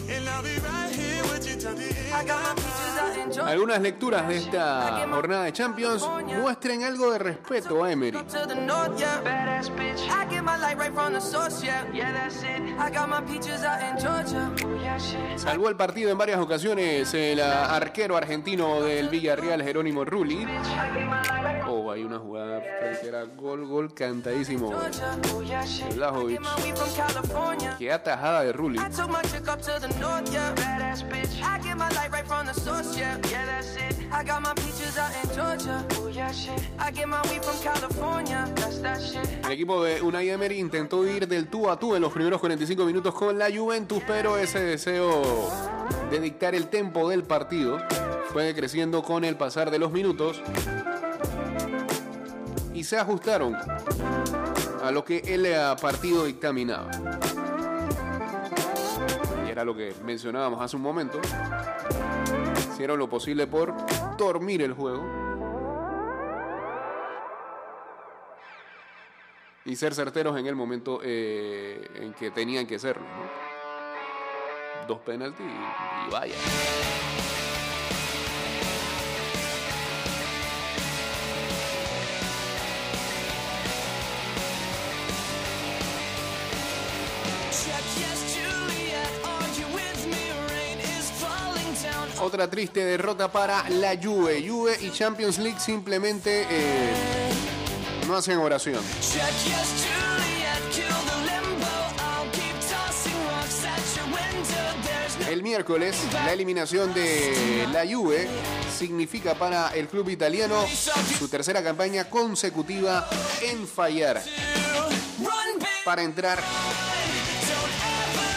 And 0.09 0.29
I'll 0.29 0.43
be 0.43 0.59
right 0.59 0.93
here 0.93 0.98
Algunas 3.45 3.81
lecturas 3.81 4.27
de 4.27 4.37
esta 4.37 5.07
jornada 5.09 5.43
de 5.43 5.53
Champions 5.53 6.07
muestren 6.25 6.83
algo 6.83 7.11
de 7.11 7.19
respeto 7.19 7.83
a 7.83 7.91
Emery. 7.91 8.17
Salvó 15.35 15.69
el 15.69 15.75
partido 15.75 16.11
en 16.11 16.17
varias 16.17 16.39
ocasiones 16.39 17.13
el 17.13 17.41
arquero 17.41 18.15
argentino 18.15 18.81
del 18.81 19.09
Villarreal, 19.09 19.61
Jerónimo 19.61 20.05
Rulli. 20.05 20.47
Oh, 21.89 21.91
hay 21.91 22.03
una 22.03 22.19
jugada 22.19 22.61
que 23.01 23.07
era 23.07 23.23
gol, 23.23 23.65
gol 23.65 23.93
cantadísimo. 23.95 24.71
California. 26.95 27.75
Qué 27.79 27.91
atajada 27.91 28.43
de 28.43 28.53
Rulli. 28.53 28.77
El 39.43 39.51
equipo 39.51 39.83
de 39.83 40.01
Unai 40.03 40.29
Emery 40.29 40.59
intentó 40.59 41.07
ir 41.07 41.27
del 41.27 41.47
tú 41.47 41.69
a 41.71 41.79
tú 41.79 41.95
en 41.95 42.03
los 42.03 42.13
primeros 42.13 42.39
45 42.39 42.85
minutos 42.85 43.15
con 43.15 43.39
la 43.39 43.47
Juventus, 43.51 44.03
pero 44.05 44.37
ese 44.37 44.59
deseo 44.59 45.49
de 46.11 46.19
dictar 46.19 46.53
el 46.53 46.67
tempo 46.67 47.09
del 47.09 47.23
partido 47.23 47.79
fue 48.31 48.53
creciendo 48.53 49.01
con 49.01 49.25
el 49.25 49.35
pasar 49.37 49.71
de 49.71 49.79
los 49.79 49.91
minutos 49.91 50.39
y 52.79 52.83
se 52.85 52.97
ajustaron 52.97 53.57
a 54.81 54.89
lo 54.89 55.03
que 55.03 55.17
el 55.17 55.45
partido 55.81 56.23
dictaminaba. 56.23 56.89
Y 59.45 59.49
era 59.49 59.65
lo 59.65 59.75
que 59.75 59.93
mencionábamos 60.05 60.61
hace 60.61 60.77
un 60.77 60.81
momento. 60.81 61.19
Hicieron 62.71 62.97
lo 62.97 63.09
posible 63.09 63.47
por 63.47 63.75
dormir 64.17 64.61
el 64.61 64.71
juego. 64.71 65.05
Y 69.65 69.75
ser 69.75 69.93
certeros 69.93 70.39
en 70.39 70.45
el 70.47 70.55
momento 70.55 71.01
eh, 71.03 71.85
en 71.95 72.13
que 72.13 72.31
tenían 72.31 72.65
que 72.65 72.79
serlo. 72.79 73.05
Dos 74.87 74.99
penaltis 74.99 75.45
y 75.45 76.11
vaya. 76.11 76.35
Otra 92.21 92.49
triste 92.49 92.83
derrota 92.83 93.31
para 93.31 93.69
la 93.69 93.97
Juve. 94.01 94.45
Juve 94.47 94.77
y 94.81 94.91
Champions 94.91 95.37
League 95.37 95.59
simplemente 95.59 96.45
eh, 96.49 96.91
no 98.07 98.15
hacen 98.15 98.37
oración. 98.39 98.83
El 105.29 105.43
miércoles, 105.43 105.95
la 106.11 106.33
eliminación 106.33 106.93
de 106.93 107.67
la 107.71 107.85
Juve 107.87 108.27
significa 108.77 109.35
para 109.35 109.69
el 109.69 109.87
club 109.87 110.09
italiano 110.09 110.65
su 111.17 111.29
tercera 111.29 111.63
campaña 111.63 112.09
consecutiva 112.09 113.07
en 113.41 113.67
fallar 113.67 114.21
para 115.85 116.03
entrar 116.03 116.39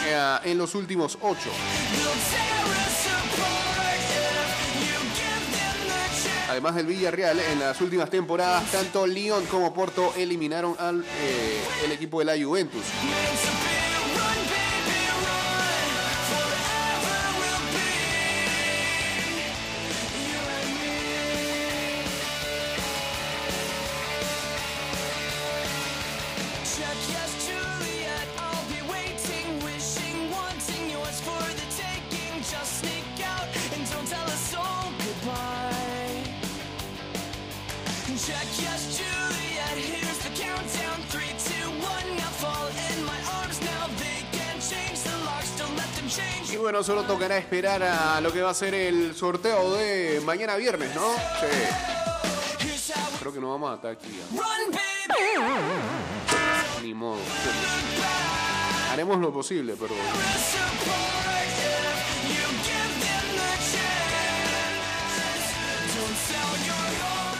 eh, 0.05 0.37
en 0.45 0.57
los 0.57 0.73
últimos 0.75 1.17
ocho. 1.21 1.49
Además 6.53 6.75
del 6.75 6.85
Villarreal, 6.85 7.39
en 7.39 7.59
las 7.59 7.81
últimas 7.81 8.11
temporadas, 8.11 8.71
tanto 8.71 9.07
Lyon 9.07 9.43
como 9.47 9.73
Porto 9.73 10.13
eliminaron 10.15 10.75
al 10.77 11.01
eh, 11.01 11.63
el 11.83 11.91
equipo 11.91 12.19
de 12.19 12.25
la 12.25 12.33
Juventus. 12.45 12.83
Bueno, 46.63 46.81
solo 46.81 47.03
tocará 47.03 47.37
esperar 47.37 47.83
a 47.83 48.21
lo 48.21 48.31
que 48.31 48.41
va 48.41 48.51
a 48.51 48.53
ser 48.53 48.73
el 48.73 49.13
sorteo 49.15 49.73
de 49.75 50.21
mañana 50.23 50.55
viernes, 50.55 50.95
¿no? 50.95 51.13
Sí. 51.13 52.93
Creo 53.19 53.33
que 53.33 53.41
nos 53.41 53.49
vamos 53.49 53.71
a 53.71 53.75
estar 53.75 53.91
aquí. 53.91 54.07
Ni 56.81 56.93
modo. 56.93 57.19
Haremos 58.93 59.19
lo 59.19 59.33
posible, 59.33 59.75
pero 59.77 59.93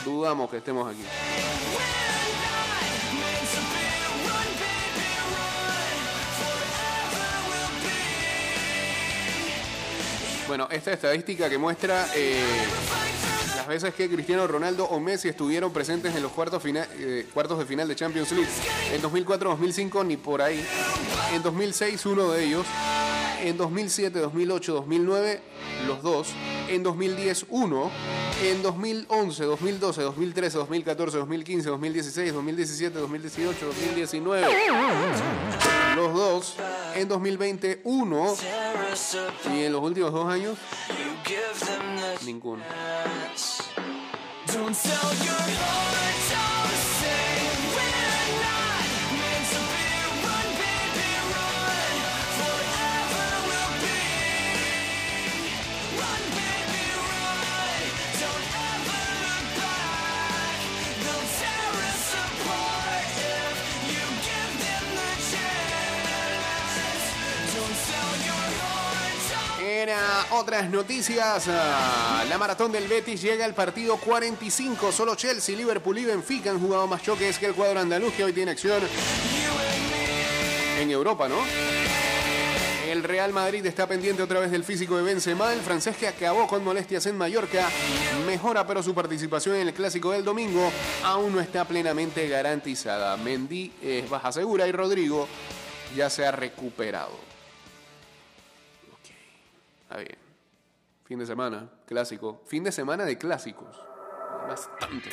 dudamos 0.04 0.50
que 0.50 0.58
estemos 0.58 0.92
aquí. 0.92 1.02
Bueno, 10.54 10.68
esta 10.70 10.92
estadística 10.92 11.50
que 11.50 11.58
muestra 11.58 12.06
eh, 12.14 12.40
las 13.56 13.66
veces 13.66 13.92
que 13.92 14.08
Cristiano 14.08 14.46
Ronaldo 14.46 14.84
o 14.84 15.00
Messi 15.00 15.26
estuvieron 15.28 15.72
presentes 15.72 16.14
en 16.14 16.22
los 16.22 16.30
cuartos, 16.30 16.62
fina- 16.62 16.86
eh, 16.96 17.26
cuartos 17.34 17.58
de 17.58 17.66
final 17.66 17.88
de 17.88 17.96
Champions 17.96 18.30
League. 18.30 18.48
En 18.92 19.02
2004-2005 19.02 20.06
ni 20.06 20.16
por 20.16 20.40
ahí. 20.40 20.64
En 21.34 21.42
2006 21.42 22.06
uno 22.06 22.30
de 22.30 22.44
ellos. 22.44 22.64
En 23.42 23.56
2007, 23.56 24.20
2008, 24.20 24.74
2009 24.74 25.40
los 25.88 26.00
dos. 26.04 26.28
En 26.68 26.84
2010 26.84 27.46
uno. 27.48 27.90
En 28.44 28.62
2011, 28.62 29.42
2012, 29.46 30.02
2013, 30.02 30.58
2014, 30.58 31.18
2015, 31.18 31.68
2016, 31.68 32.32
2017, 32.32 32.96
2018, 33.00 33.66
2019 33.66 34.46
los 35.96 36.14
dos. 36.14 36.54
En 36.94 37.08
2020 37.08 37.80
uno. 37.84 38.34
tear 38.34 38.92
us 38.92 39.14
apart. 39.14 39.54
Y 39.54 39.64
en 39.64 39.72
los 39.72 39.82
últimos 39.82 40.12
dos 40.12 40.26
años 40.28 40.58
ninguno. 42.24 42.62
Otras 70.34 70.68
noticias, 70.68 71.44
ah, 71.48 72.24
la 72.28 72.38
maratón 72.38 72.72
del 72.72 72.88
Betis 72.88 73.22
llega 73.22 73.44
al 73.44 73.54
partido 73.54 73.96
45. 73.96 74.90
Solo 74.92 75.14
Chelsea, 75.14 75.56
Liverpool 75.56 75.98
y 75.98 76.04
Benfica 76.04 76.50
han 76.50 76.60
jugado 76.60 76.86
más 76.86 77.02
choques 77.02 77.38
que 77.38 77.46
el 77.46 77.54
cuadro 77.54 77.80
andaluz 77.80 78.12
que 78.14 78.24
hoy 78.24 78.32
tiene 78.32 78.50
acción 78.50 78.82
en 80.80 80.90
Europa, 80.90 81.28
¿no? 81.28 81.36
El 82.88 83.02
Real 83.02 83.32
Madrid 83.32 83.64
está 83.66 83.86
pendiente 83.86 84.22
otra 84.22 84.40
vez 84.40 84.50
del 84.50 84.64
físico 84.64 84.96
de 84.96 85.02
Benzema. 85.02 85.52
El 85.52 85.60
francés 85.60 85.96
que 85.96 86.08
acabó 86.08 86.46
con 86.46 86.62
molestias 86.62 87.06
en 87.06 87.16
Mallorca 87.16 87.68
mejora, 88.26 88.66
pero 88.66 88.82
su 88.82 88.94
participación 88.94 89.56
en 89.56 89.68
el 89.68 89.74
clásico 89.74 90.12
del 90.12 90.24
domingo 90.24 90.70
aún 91.02 91.34
no 91.34 91.40
está 91.40 91.64
plenamente 91.64 92.28
garantizada. 92.28 93.16
Mendy 93.16 93.72
es 93.82 94.08
baja 94.08 94.30
segura 94.32 94.66
y 94.66 94.72
Rodrigo 94.72 95.26
ya 95.96 96.10
se 96.10 96.26
ha 96.26 96.32
recuperado. 96.32 97.18
Está 99.84 99.96
bien. 99.96 100.23
Fin 101.14 101.20
de 101.20 101.26
semana, 101.26 101.70
clásico. 101.86 102.42
Fin 102.44 102.64
de 102.64 102.72
semana 102.72 103.04
de 103.04 103.16
clásicos. 103.16 103.80
Bastante. 104.48 105.10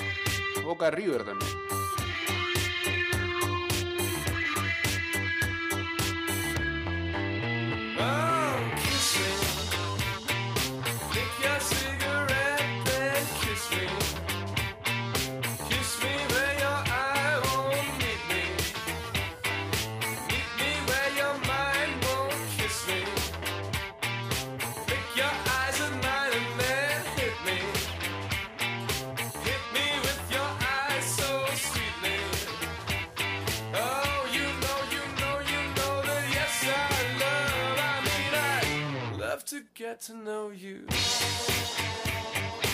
Boca 0.65 0.89
River 0.89 1.23
también. 1.23 1.60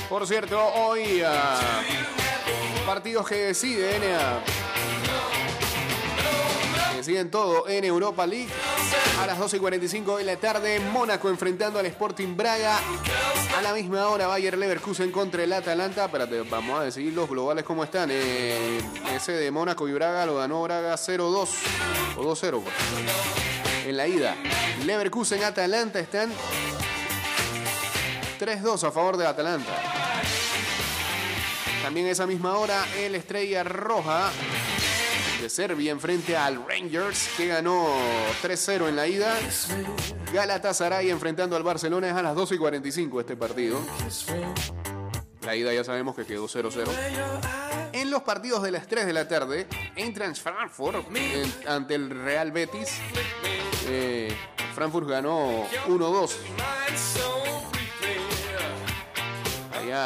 Por 0.10 0.28
cierto, 0.28 0.62
hoy 0.76 1.22
ah, 1.26 1.82
partidos 2.86 3.30
que 3.30 3.36
deciden, 3.36 4.02
ah, 4.14 4.42
deciden 6.98 7.32
todo 7.32 7.66
en 7.70 7.86
Europa 7.86 8.28
League. 8.28 8.50
A 9.22 9.26
las 9.26 9.40
12 9.40 9.56
y 9.56 9.60
45 9.62 10.18
de 10.18 10.26
la 10.26 10.36
tarde, 10.36 10.82
Mónaco 10.82 11.30
enfrentando 11.30 11.80
al 11.80 11.86
Sporting 11.86 12.36
Braga. 12.36 12.78
A 13.58 13.62
la 13.62 13.74
misma 13.74 14.10
hora, 14.10 14.28
Bayer 14.28 14.58
Leverkusen 14.58 15.10
contra 15.10 15.44
el 15.44 15.54
Atalanta. 15.54 16.08
Vamos 16.50 16.78
a 16.78 16.84
decir 16.84 17.14
los 17.14 17.30
globales 17.30 17.64
cómo 17.64 17.86
están. 17.86 18.10
Eh, 18.12 18.82
ese 19.16 19.32
de 19.32 19.50
Mónaco 19.50 19.88
y 19.88 19.94
Braga 19.94 20.26
lo 20.26 20.36
ganó 20.36 20.62
Braga 20.62 20.96
0-2 20.96 21.48
o 22.18 22.24
2-0. 22.24 22.62
pues. 22.62 22.76
En 23.86 23.96
la 23.96 24.06
ida, 24.06 24.36
Leverkusen 24.86 25.46
Atalanta 25.46 26.02
están 26.02 26.30
3-2 28.38 28.84
a 28.88 28.92
favor 28.92 29.18
de 29.18 29.28
Atalanta. 29.28 29.74
También 31.84 32.08
a 32.08 32.12
esa 32.12 32.28
misma 32.28 32.58
hora, 32.58 32.86
el 32.98 33.16
Estrella 33.16 33.64
Roja 33.64 34.30
de 35.42 35.50
Serbia 35.50 35.92
enfrente 35.92 36.36
al 36.36 36.66
Rangers, 36.68 37.30
que 37.38 37.48
ganó 37.48 37.88
3-0 38.42 38.90
en 38.90 38.96
la 38.96 39.08
ida. 39.08 39.38
Galatasaray 40.34 41.10
enfrentando 41.10 41.56
al 41.56 41.64
Barcelona 41.64 42.10
es 42.10 42.14
a 42.14 42.22
las 42.22 42.36
12 42.36 42.56
y 42.56 42.58
45 42.58 43.20
este 43.22 43.36
partido. 43.36 43.80
La 45.42 45.56
ida 45.56 45.74
ya 45.74 45.84
sabemos 45.84 46.16
que 46.16 46.26
quedó 46.26 46.48
0-0. 46.48 46.88
En 47.94 48.12
los 48.12 48.24
partidos 48.24 48.64
de 48.64 48.72
las 48.72 48.88
3 48.88 49.06
de 49.06 49.14
la 49.14 49.28
tarde, 49.28 49.68
Eintracht 49.96 50.42
Frankfurt 50.42 51.08
ante 51.66 51.96
el 51.96 52.10
Real 52.10 52.52
Betis. 52.52 52.90
eh, 53.88 54.36
Frankfurt 54.76 55.08
ganó 55.08 55.66
1-2 55.88 56.32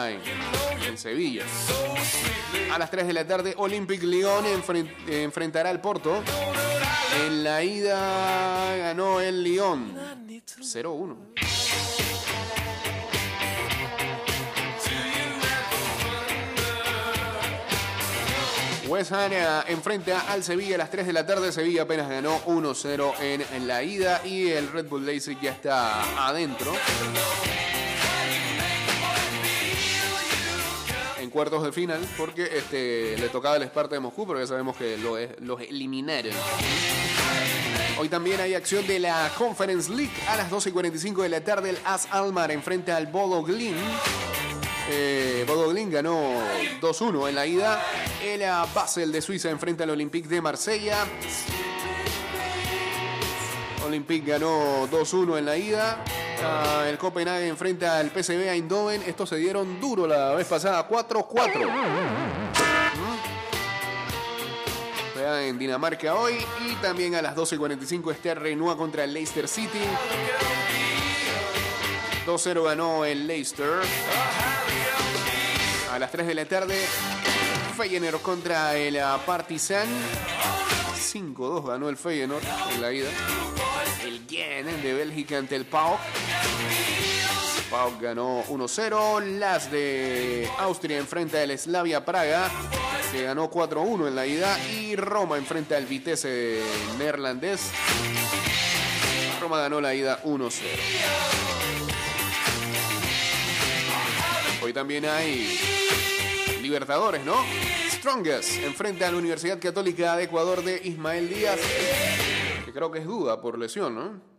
en, 0.09 0.97
Sevilla. 0.97 1.43
A 2.73 2.77
las 2.77 2.89
3 2.91 3.07
de 3.07 3.13
la 3.13 3.25
tarde, 3.27 3.53
Olympic 3.57 4.01
Lyon 4.03 4.45
enfren- 4.45 4.89
enfrentará 5.07 5.69
al 5.69 5.81
Porto. 5.81 6.23
En 7.25 7.43
la 7.43 7.63
ida 7.63 8.75
ganó 8.77 9.19
el 9.19 9.43
Lyon 9.43 9.93
0-1. 10.59 11.17
West 18.87 19.11
Ham 19.13 19.31
eh, 19.31 19.45
enfrenta 19.67 20.21
al 20.31 20.43
Sevilla 20.43 20.75
a 20.75 20.79
las 20.79 20.91
3 20.91 21.05
de 21.07 21.13
la 21.13 21.25
tarde. 21.25 21.51
Sevilla 21.51 21.83
apenas 21.83 22.09
ganó 22.09 22.39
1-0 22.45 23.13
en, 23.21 23.41
en 23.53 23.67
la 23.67 23.83
ida 23.83 24.21
y 24.25 24.49
el 24.49 24.69
Red 24.71 24.87
Bull 24.87 25.05
Leipzig 25.05 25.39
ya 25.41 25.51
está 25.51 26.27
adentro. 26.27 26.73
Cuartos 31.31 31.63
de 31.63 31.71
final, 31.71 31.99
porque 32.17 32.43
este, 32.43 33.17
le 33.17 33.29
tocaba 33.29 33.55
el 33.55 33.63
Sparta 33.63 33.95
de 33.95 34.01
Moscú, 34.01 34.27
pero 34.27 34.39
ya 34.39 34.47
sabemos 34.47 34.77
que 34.77 34.97
lo 34.97 35.17
los 35.39 35.61
eliminaron. 35.61 36.33
Hoy 37.99 38.09
también 38.09 38.39
hay 38.39 38.53
acción 38.53 38.85
de 38.87 38.99
la 38.99 39.31
Conference 39.37 39.91
League 39.91 40.11
a 40.27 40.35
las 40.35 40.49
12 40.49 40.69
y 40.69 40.71
45 40.71 41.23
de 41.23 41.29
la 41.29 41.43
tarde. 41.43 41.69
El 41.69 41.77
AS 41.85 42.07
Almar 42.11 42.51
enfrenta 42.51 42.97
al 42.97 43.07
Bodo 43.07 43.43
Glimt. 43.43 43.77
Eh, 44.89 45.45
Bodo 45.47 45.69
Glimt 45.69 45.93
ganó 45.93 46.33
2-1 46.81 47.29
en 47.29 47.35
la 47.35 47.45
ida. 47.45 47.81
El 48.23 48.41
Basel 48.73 49.11
de 49.11 49.21
Suiza 49.21 49.49
enfrenta 49.49 49.83
al 49.83 49.91
Olympique 49.91 50.27
de 50.27 50.41
Marsella. 50.41 51.05
Olympique 53.85 54.31
ganó 54.31 54.87
2-1 54.89 55.37
en 55.37 55.45
la 55.45 55.57
ida. 55.57 56.03
El 56.87 56.97
Copenhague 56.97 57.47
enfrenta 57.47 57.99
al 57.99 58.09
PSV 58.09 58.49
Eindhoven. 58.49 59.03
Estos 59.03 59.29
se 59.29 59.37
dieron 59.37 59.79
duro 59.79 60.07
la 60.07 60.33
vez 60.33 60.47
pasada, 60.47 60.87
4-4. 60.87 61.69
Juega 65.13 65.43
en 65.43 65.59
Dinamarca 65.59 66.15
hoy 66.15 66.33
y 66.67 66.73
también 66.81 67.15
a 67.15 67.21
las 67.21 67.35
12.45 67.35 68.11
está 68.11 68.33
Renoir 68.33 68.75
contra 68.75 69.03
el 69.03 69.13
Leicester 69.13 69.47
City. 69.47 69.79
2-0 72.25 72.63
ganó 72.63 73.05
el 73.05 73.27
Leicester. 73.27 73.81
A 75.91 75.99
las 75.99 76.11
3 76.11 76.27
de 76.27 76.35
la 76.35 76.45
tarde, 76.45 76.85
Feyenoord 77.77 78.21
contra 78.21 78.75
el 78.75 78.99
Partizan. 79.25 79.87
5-2 80.97 81.67
ganó 81.67 81.89
el 81.89 81.97
Feyenoord 81.97 82.43
en 82.73 82.81
la 82.81 82.93
ida. 82.93 83.09
El 84.03 84.21
Gent 84.27 84.67
de 84.81 84.93
Bélgica 84.93 85.37
ante 85.37 85.55
el 85.55 85.65
PAOK. 85.65 85.99
PAOK 87.69 88.01
ganó 88.01 88.43
1-0. 88.45 89.21
Las 89.37 89.71
de 89.71 90.49
Austria 90.59 90.97
enfrenta 90.97 91.41
al 91.41 91.57
Slavia 91.57 92.03
Praga, 92.03 92.49
que 93.11 93.23
ganó 93.23 93.51
4-1 93.51 94.07
en 94.07 94.15
la 94.15 94.25
ida. 94.25 94.57
Y 94.69 94.95
Roma 94.95 95.37
enfrenta 95.37 95.77
al 95.77 95.85
Vitesse 95.85 96.61
neerlandés. 96.97 97.71
Roma 99.39 99.59
ganó 99.59 99.79
la 99.79 99.93
ida 99.93 100.21
1-0. 100.23 100.51
Hoy 104.63 104.73
también 104.73 105.05
hay 105.05 105.59
Libertadores, 106.61 107.23
¿no? 107.23 107.35
Strongest 107.91 108.63
enfrenta 108.63 109.07
a 109.07 109.11
la 109.11 109.17
Universidad 109.17 109.59
Católica 109.59 110.15
de 110.15 110.23
Ecuador 110.23 110.63
de 110.63 110.81
Ismael 110.83 111.29
Díaz, 111.29 111.59
que 112.71 112.77
creo 112.77 112.89
que 112.89 112.99
es 112.99 113.05
duda 113.05 113.41
por 113.41 113.57
lesión, 113.57 113.95
¿no? 113.95 114.31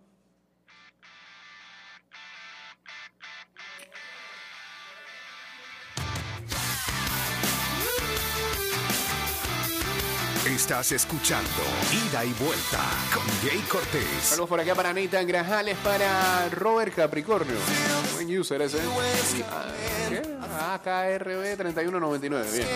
Estás 10.47 10.93
escuchando 10.93 11.49
Ida 11.93 12.25
y 12.25 12.33
Vuelta 12.35 12.81
con 13.13 13.25
Jay 13.43 13.61
Cortés. 13.69 14.05
Saludos 14.23 14.49
por 14.49 14.61
acá 14.61 14.75
para 14.75 14.93
Nathan 14.93 15.27
Grajales, 15.27 15.77
para 15.79 16.49
Robert 16.51 16.95
Capricornio. 16.95 17.57
Buen 18.15 18.39
user 18.39 18.63
ese. 18.63 18.79
Ah, 19.51 19.73
¿Qué? 20.09 20.23
AKRB 20.43 21.57
3199, 21.57 22.51
bien. 22.53 22.67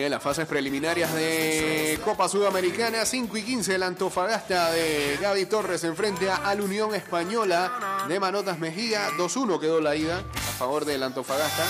Siguen 0.00 0.12
las 0.12 0.22
fases 0.22 0.46
preliminarias 0.46 1.12
de 1.12 2.00
Copa 2.02 2.26
Sudamericana, 2.26 3.04
5 3.04 3.36
y 3.36 3.42
15, 3.42 3.74
el 3.74 3.82
Antofagasta 3.82 4.70
de 4.70 5.18
Gaby 5.20 5.44
Torres 5.44 5.84
enfrente 5.84 6.30
a 6.30 6.54
la 6.54 6.62
Unión 6.62 6.94
Española 6.94 8.06
de 8.08 8.18
Manotas 8.18 8.58
Mejía, 8.58 9.10
2-1 9.18 9.60
quedó 9.60 9.78
la 9.82 9.94
ida 9.96 10.20
a 10.20 10.52
favor 10.52 10.86
del 10.86 11.02
Antofagasta. 11.02 11.64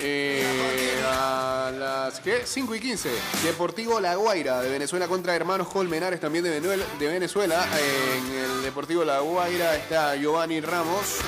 Eh, 0.00 1.02
a 1.06 1.72
las 1.76 2.20
¿qué? 2.20 2.42
5 2.44 2.74
y 2.74 2.80
15. 2.80 3.10
Deportivo 3.42 4.00
La 4.00 4.14
Guaira 4.16 4.60
de 4.60 4.70
Venezuela 4.70 5.08
contra 5.08 5.34
Hermanos 5.34 5.68
Colmenares 5.68 6.20
también 6.20 6.44
de 6.44 6.50
Venezuela. 6.50 6.84
De 6.98 7.06
Venezuela. 7.06 7.66
En 7.78 8.32
el 8.32 8.62
Deportivo 8.62 9.04
La 9.04 9.20
Guaira 9.20 9.76
está 9.76 10.14
Giovanni 10.16 10.60
Ramos. 10.60 11.18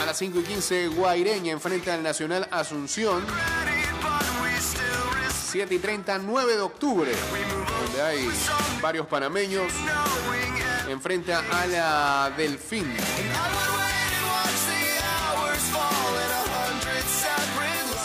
A 0.00 0.06
las 0.06 0.16
5 0.18 0.40
y 0.40 0.42
15 0.42 0.88
Guaireña 0.88 1.52
enfrenta 1.52 1.94
al 1.94 2.02
Nacional 2.02 2.46
Asunción. 2.50 3.24
7 5.50 5.74
y 5.74 5.78
30, 5.78 6.18
9 6.18 6.56
de 6.56 6.60
octubre. 6.60 7.12
Donde 7.84 8.02
hay 8.02 8.30
varios 8.80 9.06
panameños. 9.06 9.72
Enfrenta 10.88 11.42
a 11.50 11.66
la 11.66 12.32
Delfín. 12.36 12.92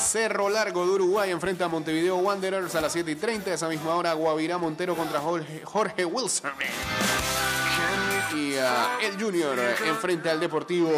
Cerro 0.10 0.50
Largo 0.50 0.88
de 0.88 0.92
Uruguay 0.94 1.30
enfrenta 1.30 1.66
a 1.66 1.68
Montevideo 1.68 2.16
Wanderers 2.16 2.74
a 2.74 2.82
las 2.82 2.92
7 2.94 3.12
y 3.12 3.16
30. 3.16 3.54
Esa 3.54 3.70
misma 3.70 3.94
hora, 3.94 4.14
Guavirá 4.14 4.58
Montero 4.58 4.96
contra 4.96 5.22
Jorge, 5.22 6.04
Wilson. 6.04 6.50
Y 8.36 8.56
ah, 8.56 8.98
el 9.04 9.22
Junior 9.22 9.60
enfrenta 9.86 10.32
al 10.32 10.40
Deportivo 10.40 10.90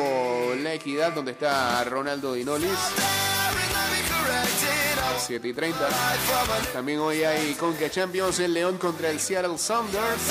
La 0.59 0.73
Equidad, 0.75 1.11
donde 1.11 1.33
está 1.33 1.83
Ronaldo 1.83 2.35
Dinolis. 2.35 2.69
Every 2.71 3.73
night 3.73 3.91
be 3.91 4.07
corrected. 4.07 4.81
I 5.03 5.19
7 5.19 5.45
y 5.45 5.53
30. 5.53 5.77
want 5.77 5.91
from 5.91 6.49
a 6.49 6.59
new 6.61 6.71
También 6.71 6.99
hoy 6.99 7.23
hay 7.25 7.53
Conca 7.55 7.89
Champions, 7.89 8.39
el 8.39 8.53
León 8.53 8.77
contra 8.77 9.09
el 9.09 9.19
Seattle 9.19 9.57
Sounders. 9.57 10.21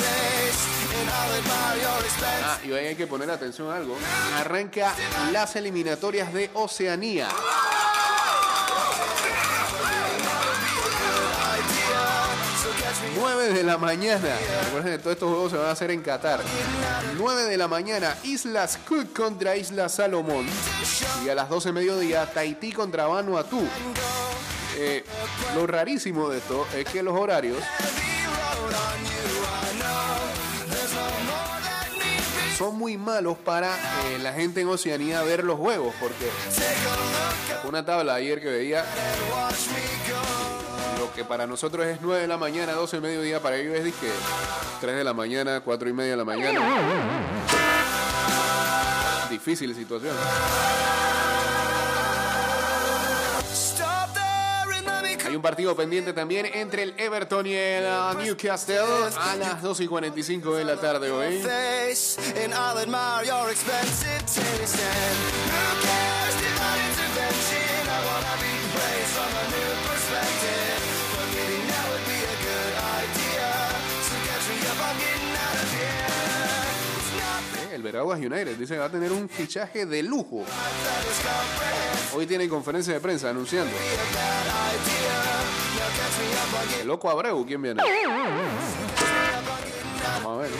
Ah, 2.43 2.57
y 2.63 2.71
hoy 2.71 2.85
hay 2.87 2.95
que 2.95 3.05
poner 3.05 3.29
atención 3.29 3.69
a 3.69 3.75
algo. 3.75 3.95
Arranca 4.37 4.95
las 5.31 5.55
eliminatorias 5.55 6.33
de 6.33 6.49
Oceanía. 6.55 7.29
9 13.21 13.31
9 13.35 13.53
de 13.53 13.63
la 13.63 13.77
mañana. 13.77 14.35
Recuerden 14.65 14.93
que 14.93 14.97
todos 14.97 15.13
estos 15.13 15.29
juegos 15.29 15.51
se 15.51 15.57
van 15.57 15.67
a 15.67 15.71
hacer 15.71 15.91
en 15.91 16.01
Qatar. 16.01 16.39
9 17.17 17.43
de 17.43 17.57
la 17.57 17.67
mañana, 17.67 18.17
Islas 18.23 18.79
Cook 18.87 19.13
contra 19.13 19.55
Islas 19.55 19.93
Salomón. 19.93 20.47
Y 21.23 21.29
a 21.29 21.35
las 21.35 21.47
12 21.47 21.71
mediodía, 21.71 22.25
Tahití 22.25 22.71
contra 22.71 23.05
Vanuatu. 23.05 23.61
Eh, 24.77 25.03
lo 25.55 25.67
rarísimo 25.67 26.29
de 26.29 26.39
esto 26.39 26.65
es 26.75 26.85
que 26.85 27.03
los 27.03 27.13
horarios 27.13 27.59
son 32.57 32.75
muy 32.77 32.97
malos 32.97 33.37
para 33.37 33.75
eh, 33.75 34.19
la 34.19 34.33
gente 34.33 34.61
en 34.61 34.69
Oceanía 34.69 35.21
ver 35.23 35.43
los 35.43 35.59
juegos, 35.59 35.93
porque 35.99 36.29
una 37.67 37.85
tabla 37.85 38.15
ayer 38.15 38.41
que 38.41 38.47
veía 38.47 38.85
lo 41.01 41.11
que 41.13 41.25
para 41.25 41.47
nosotros 41.47 41.87
es 41.87 41.99
9 41.99 42.21
de 42.21 42.27
la 42.27 42.37
mañana, 42.37 42.73
12 42.73 42.97
de 42.97 43.01
mediodía, 43.01 43.41
para 43.41 43.57
ellos 43.57 43.73
es 43.75 43.83
disque 43.83 44.07
3 44.81 44.97
de 44.97 45.03
la 45.03 45.15
mañana, 45.15 45.59
4 45.61 45.89
y 45.89 45.93
media 45.93 46.11
de 46.11 46.17
la 46.17 46.25
mañana. 46.25 46.61
Difícil 49.27 49.73
situación. 49.73 50.15
Hay 55.25 55.35
un 55.35 55.41
partido 55.41 55.75
pendiente 55.75 56.13
también 56.13 56.45
entre 56.45 56.83
el 56.83 56.93
Everton 56.97 57.47
y 57.47 57.53
el 57.55 57.85
uh, 57.85 58.21
Newcastle 58.21 58.83
a 59.17 59.35
las 59.37 59.63
2 59.63 59.79
y 59.79 59.87
45 59.87 60.55
de 60.55 60.65
la 60.65 60.77
tarde 60.77 61.09
hoy. 61.09 61.41
El 77.71 77.83
Veraguas 77.83 78.19
United 78.19 78.57
dice 78.57 78.73
que 78.73 78.79
va 78.79 78.87
a 78.87 78.91
tener 78.91 79.13
un 79.13 79.29
fichaje 79.29 79.85
de 79.85 80.03
lujo. 80.03 80.43
Hoy 82.13 82.25
tiene 82.25 82.49
conferencia 82.49 82.93
de 82.93 82.99
prensa 82.99 83.29
anunciando. 83.29 83.71
El 86.81 86.87
loco 86.87 87.09
Abreu, 87.09 87.45
¿quién 87.45 87.61
viene? 87.61 87.81
Vamos 90.21 90.39
a 90.39 90.41
ver. 90.41 90.51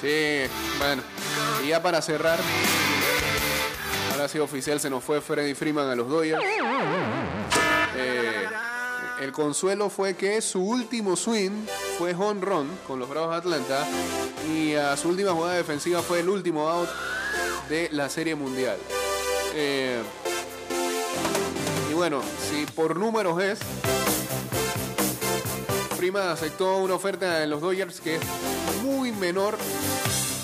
Sí, 0.00 0.50
bueno. 0.78 1.02
Y 1.62 1.68
ya 1.68 1.82
para 1.82 2.00
cerrar, 2.00 2.38
ahora 4.12 4.26
sí 4.26 4.38
oficial 4.38 4.80
se 4.80 4.88
nos 4.88 5.04
fue 5.04 5.20
Freddy 5.20 5.54
Freeman 5.54 5.90
a 5.90 5.94
los 5.94 6.08
Dodgers. 6.08 6.42
Eh, 7.94 8.46
el 9.20 9.32
consuelo 9.32 9.90
fue 9.90 10.16
que 10.16 10.40
su 10.40 10.64
último 10.64 11.14
swing 11.14 11.66
fue 12.02 12.14
home 12.14 12.40
run 12.40 12.68
con 12.84 12.98
los 12.98 13.08
Bravos 13.08 13.30
de 13.30 13.36
Atlanta 13.36 13.86
y 14.52 14.74
a 14.74 14.96
su 14.96 15.10
última 15.10 15.30
jugada 15.30 15.54
defensiva 15.54 16.02
fue 16.02 16.18
el 16.18 16.28
último 16.28 16.68
out 16.68 16.88
de 17.68 17.90
la 17.92 18.08
Serie 18.08 18.34
Mundial. 18.34 18.76
Eh, 19.54 20.02
y 21.88 21.94
bueno, 21.94 22.20
si 22.50 22.66
por 22.66 22.96
números 22.96 23.40
es, 23.40 23.60
Freeman 25.96 26.30
aceptó 26.30 26.78
una 26.78 26.94
oferta 26.94 27.44
en 27.44 27.50
los 27.50 27.60
Dodgers 27.60 28.00
que 28.00 28.16
es 28.16 28.22
muy 28.82 29.12
menor 29.12 29.56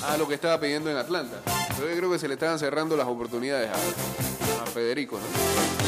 a 0.06 0.16
lo 0.16 0.28
que 0.28 0.34
estaba 0.34 0.60
pidiendo 0.60 0.92
en 0.92 0.96
Atlanta. 0.96 1.40
Pero 1.76 1.90
yo 1.90 1.96
creo 1.96 2.12
que 2.12 2.20
se 2.20 2.28
le 2.28 2.34
estaban 2.34 2.60
cerrando 2.60 2.96
las 2.96 3.08
oportunidades 3.08 3.68
a, 3.68 4.62
a 4.62 4.66
Federico, 4.66 5.18
¿no? 5.18 5.87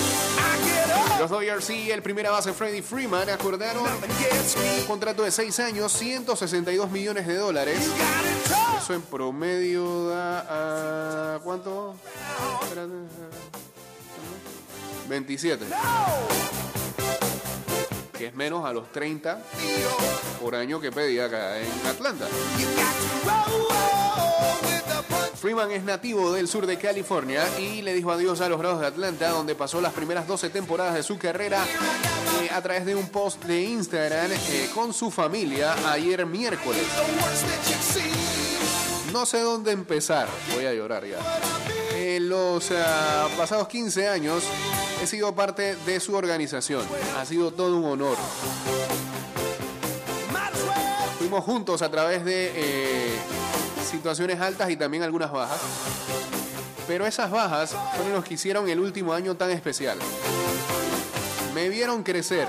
Los 1.19 1.29
Dodgers 1.29 1.69
y 1.69 1.91
el 1.91 2.01
primera 2.03 2.31
base 2.31 2.53
Freddie 2.55 2.83
Freeman 2.83 3.29
acordaron 3.29 3.85
un 3.85 4.87
contrato 4.87 5.23
de 5.23 5.31
6 5.31 5.61
años, 5.61 5.93
162 5.93 6.91
millones 6.91 7.27
de 7.27 7.37
dólares. 7.37 7.79
Eso 8.79 8.95
en 8.95 9.03
promedio 9.03 10.09
da 10.09 11.35
a... 11.35 11.39
¿Cuánto? 11.41 11.95
Espérate. 12.63 12.95
27. 15.11 15.67
Que 18.17 18.27
es 18.29 18.35
menos 18.35 18.65
a 18.65 18.73
los 18.73 18.91
30 18.91 19.43
por 20.41 20.55
año 20.55 20.81
que 20.81 20.91
pedía 20.91 21.27
acá 21.27 21.59
en 21.59 21.87
Atlanta. 21.87 22.27
Freeman 25.41 25.71
es 25.71 25.85
nativo 25.85 26.35
del 26.35 26.47
sur 26.47 26.67
de 26.67 26.77
California 26.77 27.43
y 27.59 27.81
le 27.81 27.95
dijo 27.95 28.13
adiós 28.13 28.43
a 28.43 28.49
los 28.51 28.59
Bravos 28.59 28.83
de 28.83 28.89
Atlanta, 28.89 29.31
donde 29.31 29.55
pasó 29.55 29.81
las 29.81 29.95
primeras 29.95 30.27
12 30.27 30.51
temporadas 30.51 30.95
de 30.95 31.03
su 31.03 31.17
carrera 31.17 31.65
eh, 32.43 32.51
a 32.53 32.61
través 32.61 32.85
de 32.85 32.95
un 32.95 33.09
post 33.09 33.43
de 33.45 33.63
Instagram 33.63 34.31
eh, 34.33 34.69
con 34.75 34.93
su 34.93 35.11
familia 35.11 35.75
ayer 35.91 36.27
miércoles. 36.27 36.83
No 39.15 39.25
sé 39.25 39.41
dónde 39.41 39.73
empezar, 39.73 40.29
voy 40.55 40.67
a 40.67 40.75
llorar 40.75 41.07
ya. 41.07 41.17
En 41.95 42.29
los 42.29 42.71
ah, 42.73 43.27
pasados 43.39 43.67
15 43.67 44.09
años 44.09 44.45
he 45.03 45.07
sido 45.07 45.35
parte 45.35 45.75
de 45.75 46.01
su 46.01 46.15
organización. 46.15 46.85
Ha 47.17 47.25
sido 47.25 47.51
todo 47.51 47.79
un 47.79 47.87
honor. 47.87 48.19
Fuimos 51.19 51.43
juntos 51.45 51.81
a 51.81 51.91
través 51.91 52.27
de 52.27 52.53
eh, 52.55 53.19
situaciones 53.91 54.41
altas 54.41 54.71
y 54.71 54.77
también 54.77 55.03
algunas 55.03 55.33
bajas. 55.33 55.61
Pero 56.87 57.07
esas 57.07 57.31
bajas 57.31 57.75
fueron 57.97 58.15
los 58.15 58.25
que 58.25 58.35
hicieron 58.35 58.69
el 58.69 58.81
último 58.81 59.13
año 59.13 59.37
tan 59.37 59.51
especial. 59.51 59.99
Me 61.55 61.69
vieron 61.69 62.03
crecer 62.03 62.49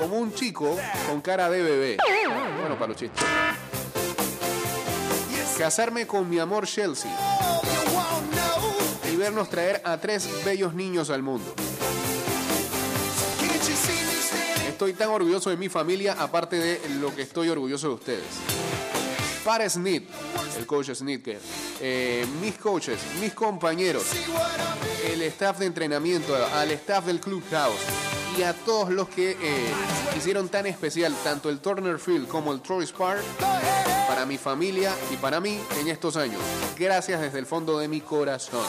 como 0.00 0.18
un 0.18 0.34
chico 0.34 0.76
con 1.08 1.20
cara 1.20 1.50
de 1.50 1.62
bebé. 1.62 1.96
Bueno, 2.60 2.74
para 2.74 2.88
los 2.88 2.96
chistes. 2.96 3.22
Casarme 5.58 6.06
con 6.06 6.28
mi 6.28 6.38
amor 6.38 6.66
Chelsea 6.66 7.10
y 9.12 9.16
vernos 9.16 9.48
traer 9.50 9.82
a 9.84 9.98
tres 9.98 10.28
bellos 10.44 10.74
niños 10.74 11.10
al 11.10 11.22
mundo. 11.22 11.54
Estoy 14.68 14.94
tan 14.94 15.10
orgulloso 15.10 15.50
de 15.50 15.56
mi 15.56 15.68
familia, 15.68 16.16
aparte 16.18 16.56
de 16.56 16.80
lo 17.00 17.14
que 17.14 17.22
estoy 17.22 17.48
orgulloso 17.48 17.88
de 17.88 17.94
ustedes. 17.94 18.61
Para 19.44 19.68
Snit, 19.68 20.08
el 20.56 20.66
coach 20.66 20.90
Snitker, 20.94 21.40
eh, 21.80 22.24
mis 22.40 22.56
coaches, 22.56 23.00
mis 23.20 23.32
compañeros, 23.34 24.04
el 25.04 25.20
staff 25.22 25.58
de 25.58 25.66
entrenamiento, 25.66 26.34
al 26.54 26.70
staff 26.70 27.06
del 27.06 27.18
Clubhouse 27.18 27.80
y 28.38 28.42
a 28.42 28.54
todos 28.54 28.90
los 28.90 29.08
que 29.08 29.32
eh, 29.32 29.72
hicieron 30.16 30.48
tan 30.48 30.66
especial 30.66 31.14
tanto 31.24 31.50
el 31.50 31.58
Turner 31.58 31.98
Field 31.98 32.28
como 32.28 32.52
el 32.52 32.60
Troy 32.60 32.86
Park 32.86 33.22
para 34.06 34.24
mi 34.26 34.38
familia 34.38 34.94
y 35.12 35.16
para 35.16 35.40
mí 35.40 35.58
en 35.80 35.88
estos 35.88 36.16
años. 36.16 36.40
Gracias 36.78 37.20
desde 37.20 37.40
el 37.40 37.46
fondo 37.46 37.78
de 37.78 37.88
mi 37.88 38.00
corazón. 38.00 38.64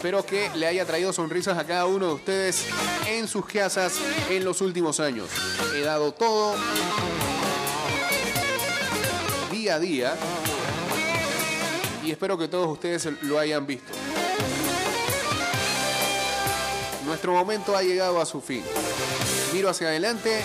Espero 0.00 0.24
que 0.24 0.48
le 0.54 0.66
haya 0.66 0.86
traído 0.86 1.12
sonrisas 1.12 1.58
a 1.58 1.66
cada 1.66 1.84
uno 1.84 2.06
de 2.06 2.12
ustedes 2.14 2.64
en 3.06 3.28
sus 3.28 3.44
casas 3.44 3.92
en 4.30 4.46
los 4.46 4.62
últimos 4.62 4.98
años. 4.98 5.28
He 5.76 5.82
dado 5.82 6.12
todo 6.12 6.54
día 9.52 9.74
a 9.74 9.78
día 9.78 10.16
y 12.02 12.12
espero 12.12 12.38
que 12.38 12.48
todos 12.48 12.66
ustedes 12.66 13.06
lo 13.24 13.38
hayan 13.38 13.66
visto. 13.66 13.92
Nuestro 17.04 17.34
momento 17.34 17.76
ha 17.76 17.82
llegado 17.82 18.22
a 18.22 18.24
su 18.24 18.40
fin. 18.40 18.64
Miro 19.52 19.68
hacia 19.68 19.88
adelante 19.88 20.42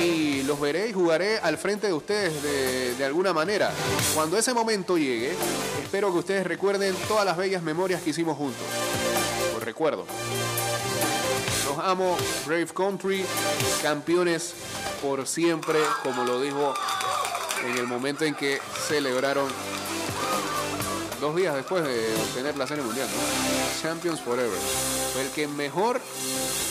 y 0.00 0.42
los 0.42 0.60
veré 0.60 0.88
y 0.88 0.92
jugaré 0.92 1.38
al 1.38 1.58
frente 1.58 1.86
de 1.86 1.92
ustedes 1.92 2.42
de, 2.98 3.04
alguna 3.04 3.32
manera. 3.32 3.70
Cuando 4.14 4.38
ese 4.38 4.54
momento 4.54 4.96
llegue, 4.96 5.32
espero 5.82 6.12
que 6.12 6.18
ustedes 6.18 6.46
recuerden 6.46 6.94
todas 7.06 7.24
las 7.24 7.36
bellas 7.36 7.62
memorias 7.62 8.02
que 8.02 8.10
hicimos 8.10 8.36
juntos. 8.36 8.62
Los 9.52 9.62
recuerdo. 9.62 10.06
Los 11.66 11.78
amo, 11.84 12.16
Brave 12.46 12.66
Country, 12.66 13.24
campeones 13.82 14.54
por 15.02 15.26
siempre, 15.26 15.78
como 16.02 16.24
lo 16.24 16.40
dijo 16.40 16.74
en 17.64 17.78
el 17.78 17.86
momento 17.86 18.24
en 18.24 18.34
que 18.34 18.58
celebraron 18.88 19.48
dos 21.20 21.36
días 21.36 21.54
después 21.54 21.82
de 21.84 22.14
obtener 22.16 22.56
la 22.56 22.66
serie 22.66 22.84
mundial. 22.84 23.08
¿no? 23.08 23.82
Champions 23.82 24.20
Forever. 24.20 24.58
Fue 25.12 25.22
el 25.22 25.30
que 25.30 25.48
mejor 25.48 26.00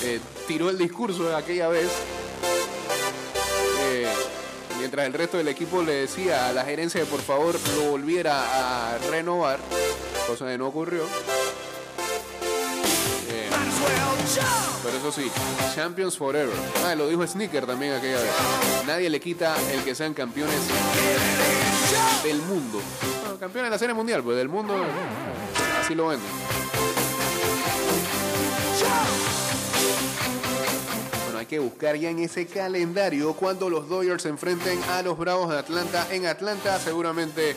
eh, 0.04 0.20
tiró 0.48 0.70
el 0.70 0.78
discurso 0.78 1.24
de 1.24 1.36
aquella 1.36 1.70
vez. 1.70 1.90
Mientras 4.94 5.08
el 5.08 5.14
resto 5.14 5.38
del 5.38 5.48
equipo 5.48 5.82
le 5.82 5.92
decía 5.92 6.50
a 6.50 6.54
la 6.54 6.64
gerencia 6.64 7.02
que 7.02 7.08
por 7.08 7.20
favor 7.20 7.56
lo 7.78 7.90
volviera 7.90 8.94
a 8.94 9.00
renovar, 9.10 9.60
cosa 10.28 10.46
que 10.46 10.56
no 10.56 10.68
ocurrió. 10.68 11.02
Eh, 13.28 13.50
pero 14.84 14.98
eso 15.00 15.12
sí, 15.12 15.32
Champions 15.74 16.16
Forever. 16.16 16.56
Ah, 16.86 16.94
lo 16.94 17.08
dijo 17.08 17.26
Sneaker 17.26 17.66
también 17.66 17.94
aquella 17.94 18.20
vez. 18.20 18.30
Nadie 18.86 19.10
le 19.10 19.20
quita 19.20 19.56
el 19.72 19.84
que 19.84 19.96
sean 19.96 20.14
campeones 20.14 20.60
del 22.24 22.38
mundo. 22.44 22.80
Campeones 23.40 23.64
de 23.64 23.70
la 23.72 23.80
Serie 23.80 23.96
Mundial, 23.96 24.22
pues 24.22 24.38
del 24.38 24.48
mundo 24.48 24.76
así 25.82 25.96
lo 25.96 26.10
venden. 26.10 26.30
Hay 31.44 31.48
que 31.48 31.60
buscar 31.60 31.98
ya 31.98 32.10
en 32.10 32.20
ese 32.20 32.46
calendario 32.46 33.34
cuando 33.34 33.70
los 33.70 33.90
Dodgers 33.90 34.24
se 34.24 34.30
enfrenten 34.30 34.82
a 34.84 35.02
los 35.02 35.18
Bravos 35.18 35.50
de 35.50 35.58
Atlanta. 35.58 36.08
En 36.10 36.26
Atlanta 36.26 36.80
seguramente 36.80 37.54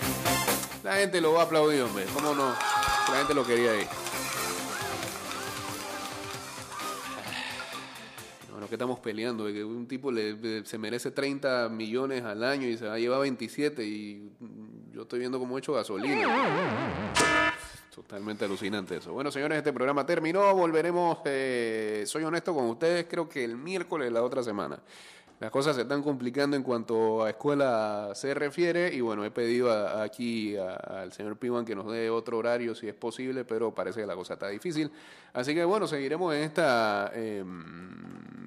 la 0.82 0.96
gente 0.96 1.20
lo 1.20 1.34
va 1.34 1.42
a 1.42 1.44
aplaudir, 1.44 1.82
hombre. 1.82 2.04
¿Cómo 2.12 2.34
no? 2.34 2.48
La 2.48 3.18
gente 3.18 3.32
lo 3.32 3.46
quería 3.46 3.70
ahí. 3.70 3.86
Bueno, 8.50 8.68
que 8.68 8.74
estamos 8.74 8.98
peleando, 8.98 9.46
que 9.46 9.62
un 9.62 9.86
tipo 9.86 10.10
le, 10.10 10.64
se 10.64 10.78
merece 10.78 11.12
30 11.12 11.68
millones 11.68 12.24
al 12.24 12.42
año 12.42 12.66
y 12.66 12.76
se 12.76 12.86
va 12.86 12.94
a 12.94 12.98
llevar 12.98 13.20
27 13.20 13.84
y 13.84 14.32
yo 14.92 15.02
estoy 15.02 15.20
viendo 15.20 15.38
cómo 15.38 15.56
he 15.56 15.60
hecho 15.60 15.74
gasolina. 15.74 17.14
Totalmente 17.96 18.44
alucinante 18.44 18.98
eso. 18.98 19.14
Bueno, 19.14 19.30
señores, 19.30 19.56
este 19.56 19.72
programa 19.72 20.04
terminó. 20.04 20.54
Volveremos, 20.54 21.18
eh, 21.24 22.04
soy 22.06 22.24
honesto 22.24 22.54
con 22.54 22.66
ustedes, 22.66 23.06
creo 23.08 23.26
que 23.26 23.42
el 23.42 23.56
miércoles 23.56 24.08
de 24.08 24.10
la 24.10 24.22
otra 24.22 24.42
semana. 24.42 24.78
Las 25.40 25.50
cosas 25.50 25.76
se 25.76 25.82
están 25.82 26.02
complicando 26.02 26.56
en 26.58 26.62
cuanto 26.62 27.24
a 27.24 27.30
escuela 27.30 28.10
se 28.14 28.34
refiere 28.34 28.94
y 28.94 29.00
bueno, 29.00 29.24
he 29.24 29.30
pedido 29.30 29.70
a- 29.72 30.02
aquí 30.02 30.56
a- 30.58 30.74
al 30.74 31.12
señor 31.14 31.38
Piwan 31.38 31.64
que 31.64 31.74
nos 31.74 31.90
dé 31.90 32.10
otro 32.10 32.36
horario 32.36 32.74
si 32.74 32.86
es 32.86 32.94
posible, 32.94 33.46
pero 33.46 33.74
parece 33.74 34.00
que 34.02 34.06
la 34.06 34.14
cosa 34.14 34.34
está 34.34 34.48
difícil. 34.48 34.90
Así 35.32 35.54
que 35.54 35.64
bueno, 35.64 35.86
seguiremos 35.86 36.34
en 36.34 36.42
esta 36.42 37.10
eh, 37.14 37.44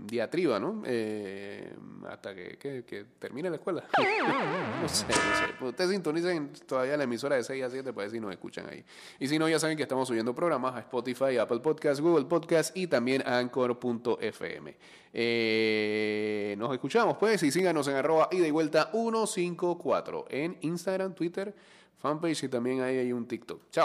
diatriba, 0.06 0.60
¿no? 0.60 0.84
Eh, 0.86 1.74
hasta 2.08 2.36
que, 2.36 2.58
que- 2.58 3.06
termine 3.20 3.50
la 3.50 3.56
escuela. 3.58 3.84
no 4.82 4.88
sé, 4.90 5.06
no 5.08 5.14
sé. 5.14 5.66
Ustedes 5.66 5.90
sintonicen 5.92 6.52
todavía 6.68 6.96
la 6.98 7.04
emisora 7.04 7.36
de 7.36 7.44
6 7.44 7.64
a 7.64 7.70
7 7.70 7.94
para 7.94 8.06
ver 8.06 8.12
si 8.12 8.20
nos 8.20 8.32
escuchan 8.32 8.68
ahí. 8.70 8.84
Y 9.20 9.28
si 9.28 9.40
no, 9.40 9.48
ya 9.50 9.60
saben 9.60 9.76
que 9.78 9.84
estamos 9.84 10.08
subiendo 10.08 10.34
programas 10.36 10.76
a 10.76 10.80
Spotify, 10.80 11.38
Apple 11.38 11.60
Podcast, 11.60 12.00
Google 12.02 12.26
Podcast 12.26 12.76
y 12.78 12.88
también 12.88 13.24
Anchor.fm. 13.26 14.76
Eh, 15.12 16.56
nos 16.58 16.72
escuchamos 16.74 17.18
pues 17.18 17.42
y 17.44 17.52
síganos 17.52 17.88
en 17.88 17.96
arroba 17.96 18.30
y 18.32 18.50
vuelta 18.52 18.90
154 18.92 20.26
en 20.30 20.58
Instagram, 20.62 21.14
Twitter, 21.16 21.54
fanpage 21.98 22.44
y 22.44 22.48
también 22.50 22.82
ahí 22.82 22.98
hay 22.98 23.12
un 23.12 23.28
TikTok. 23.28 23.60
Chao. 23.72 23.78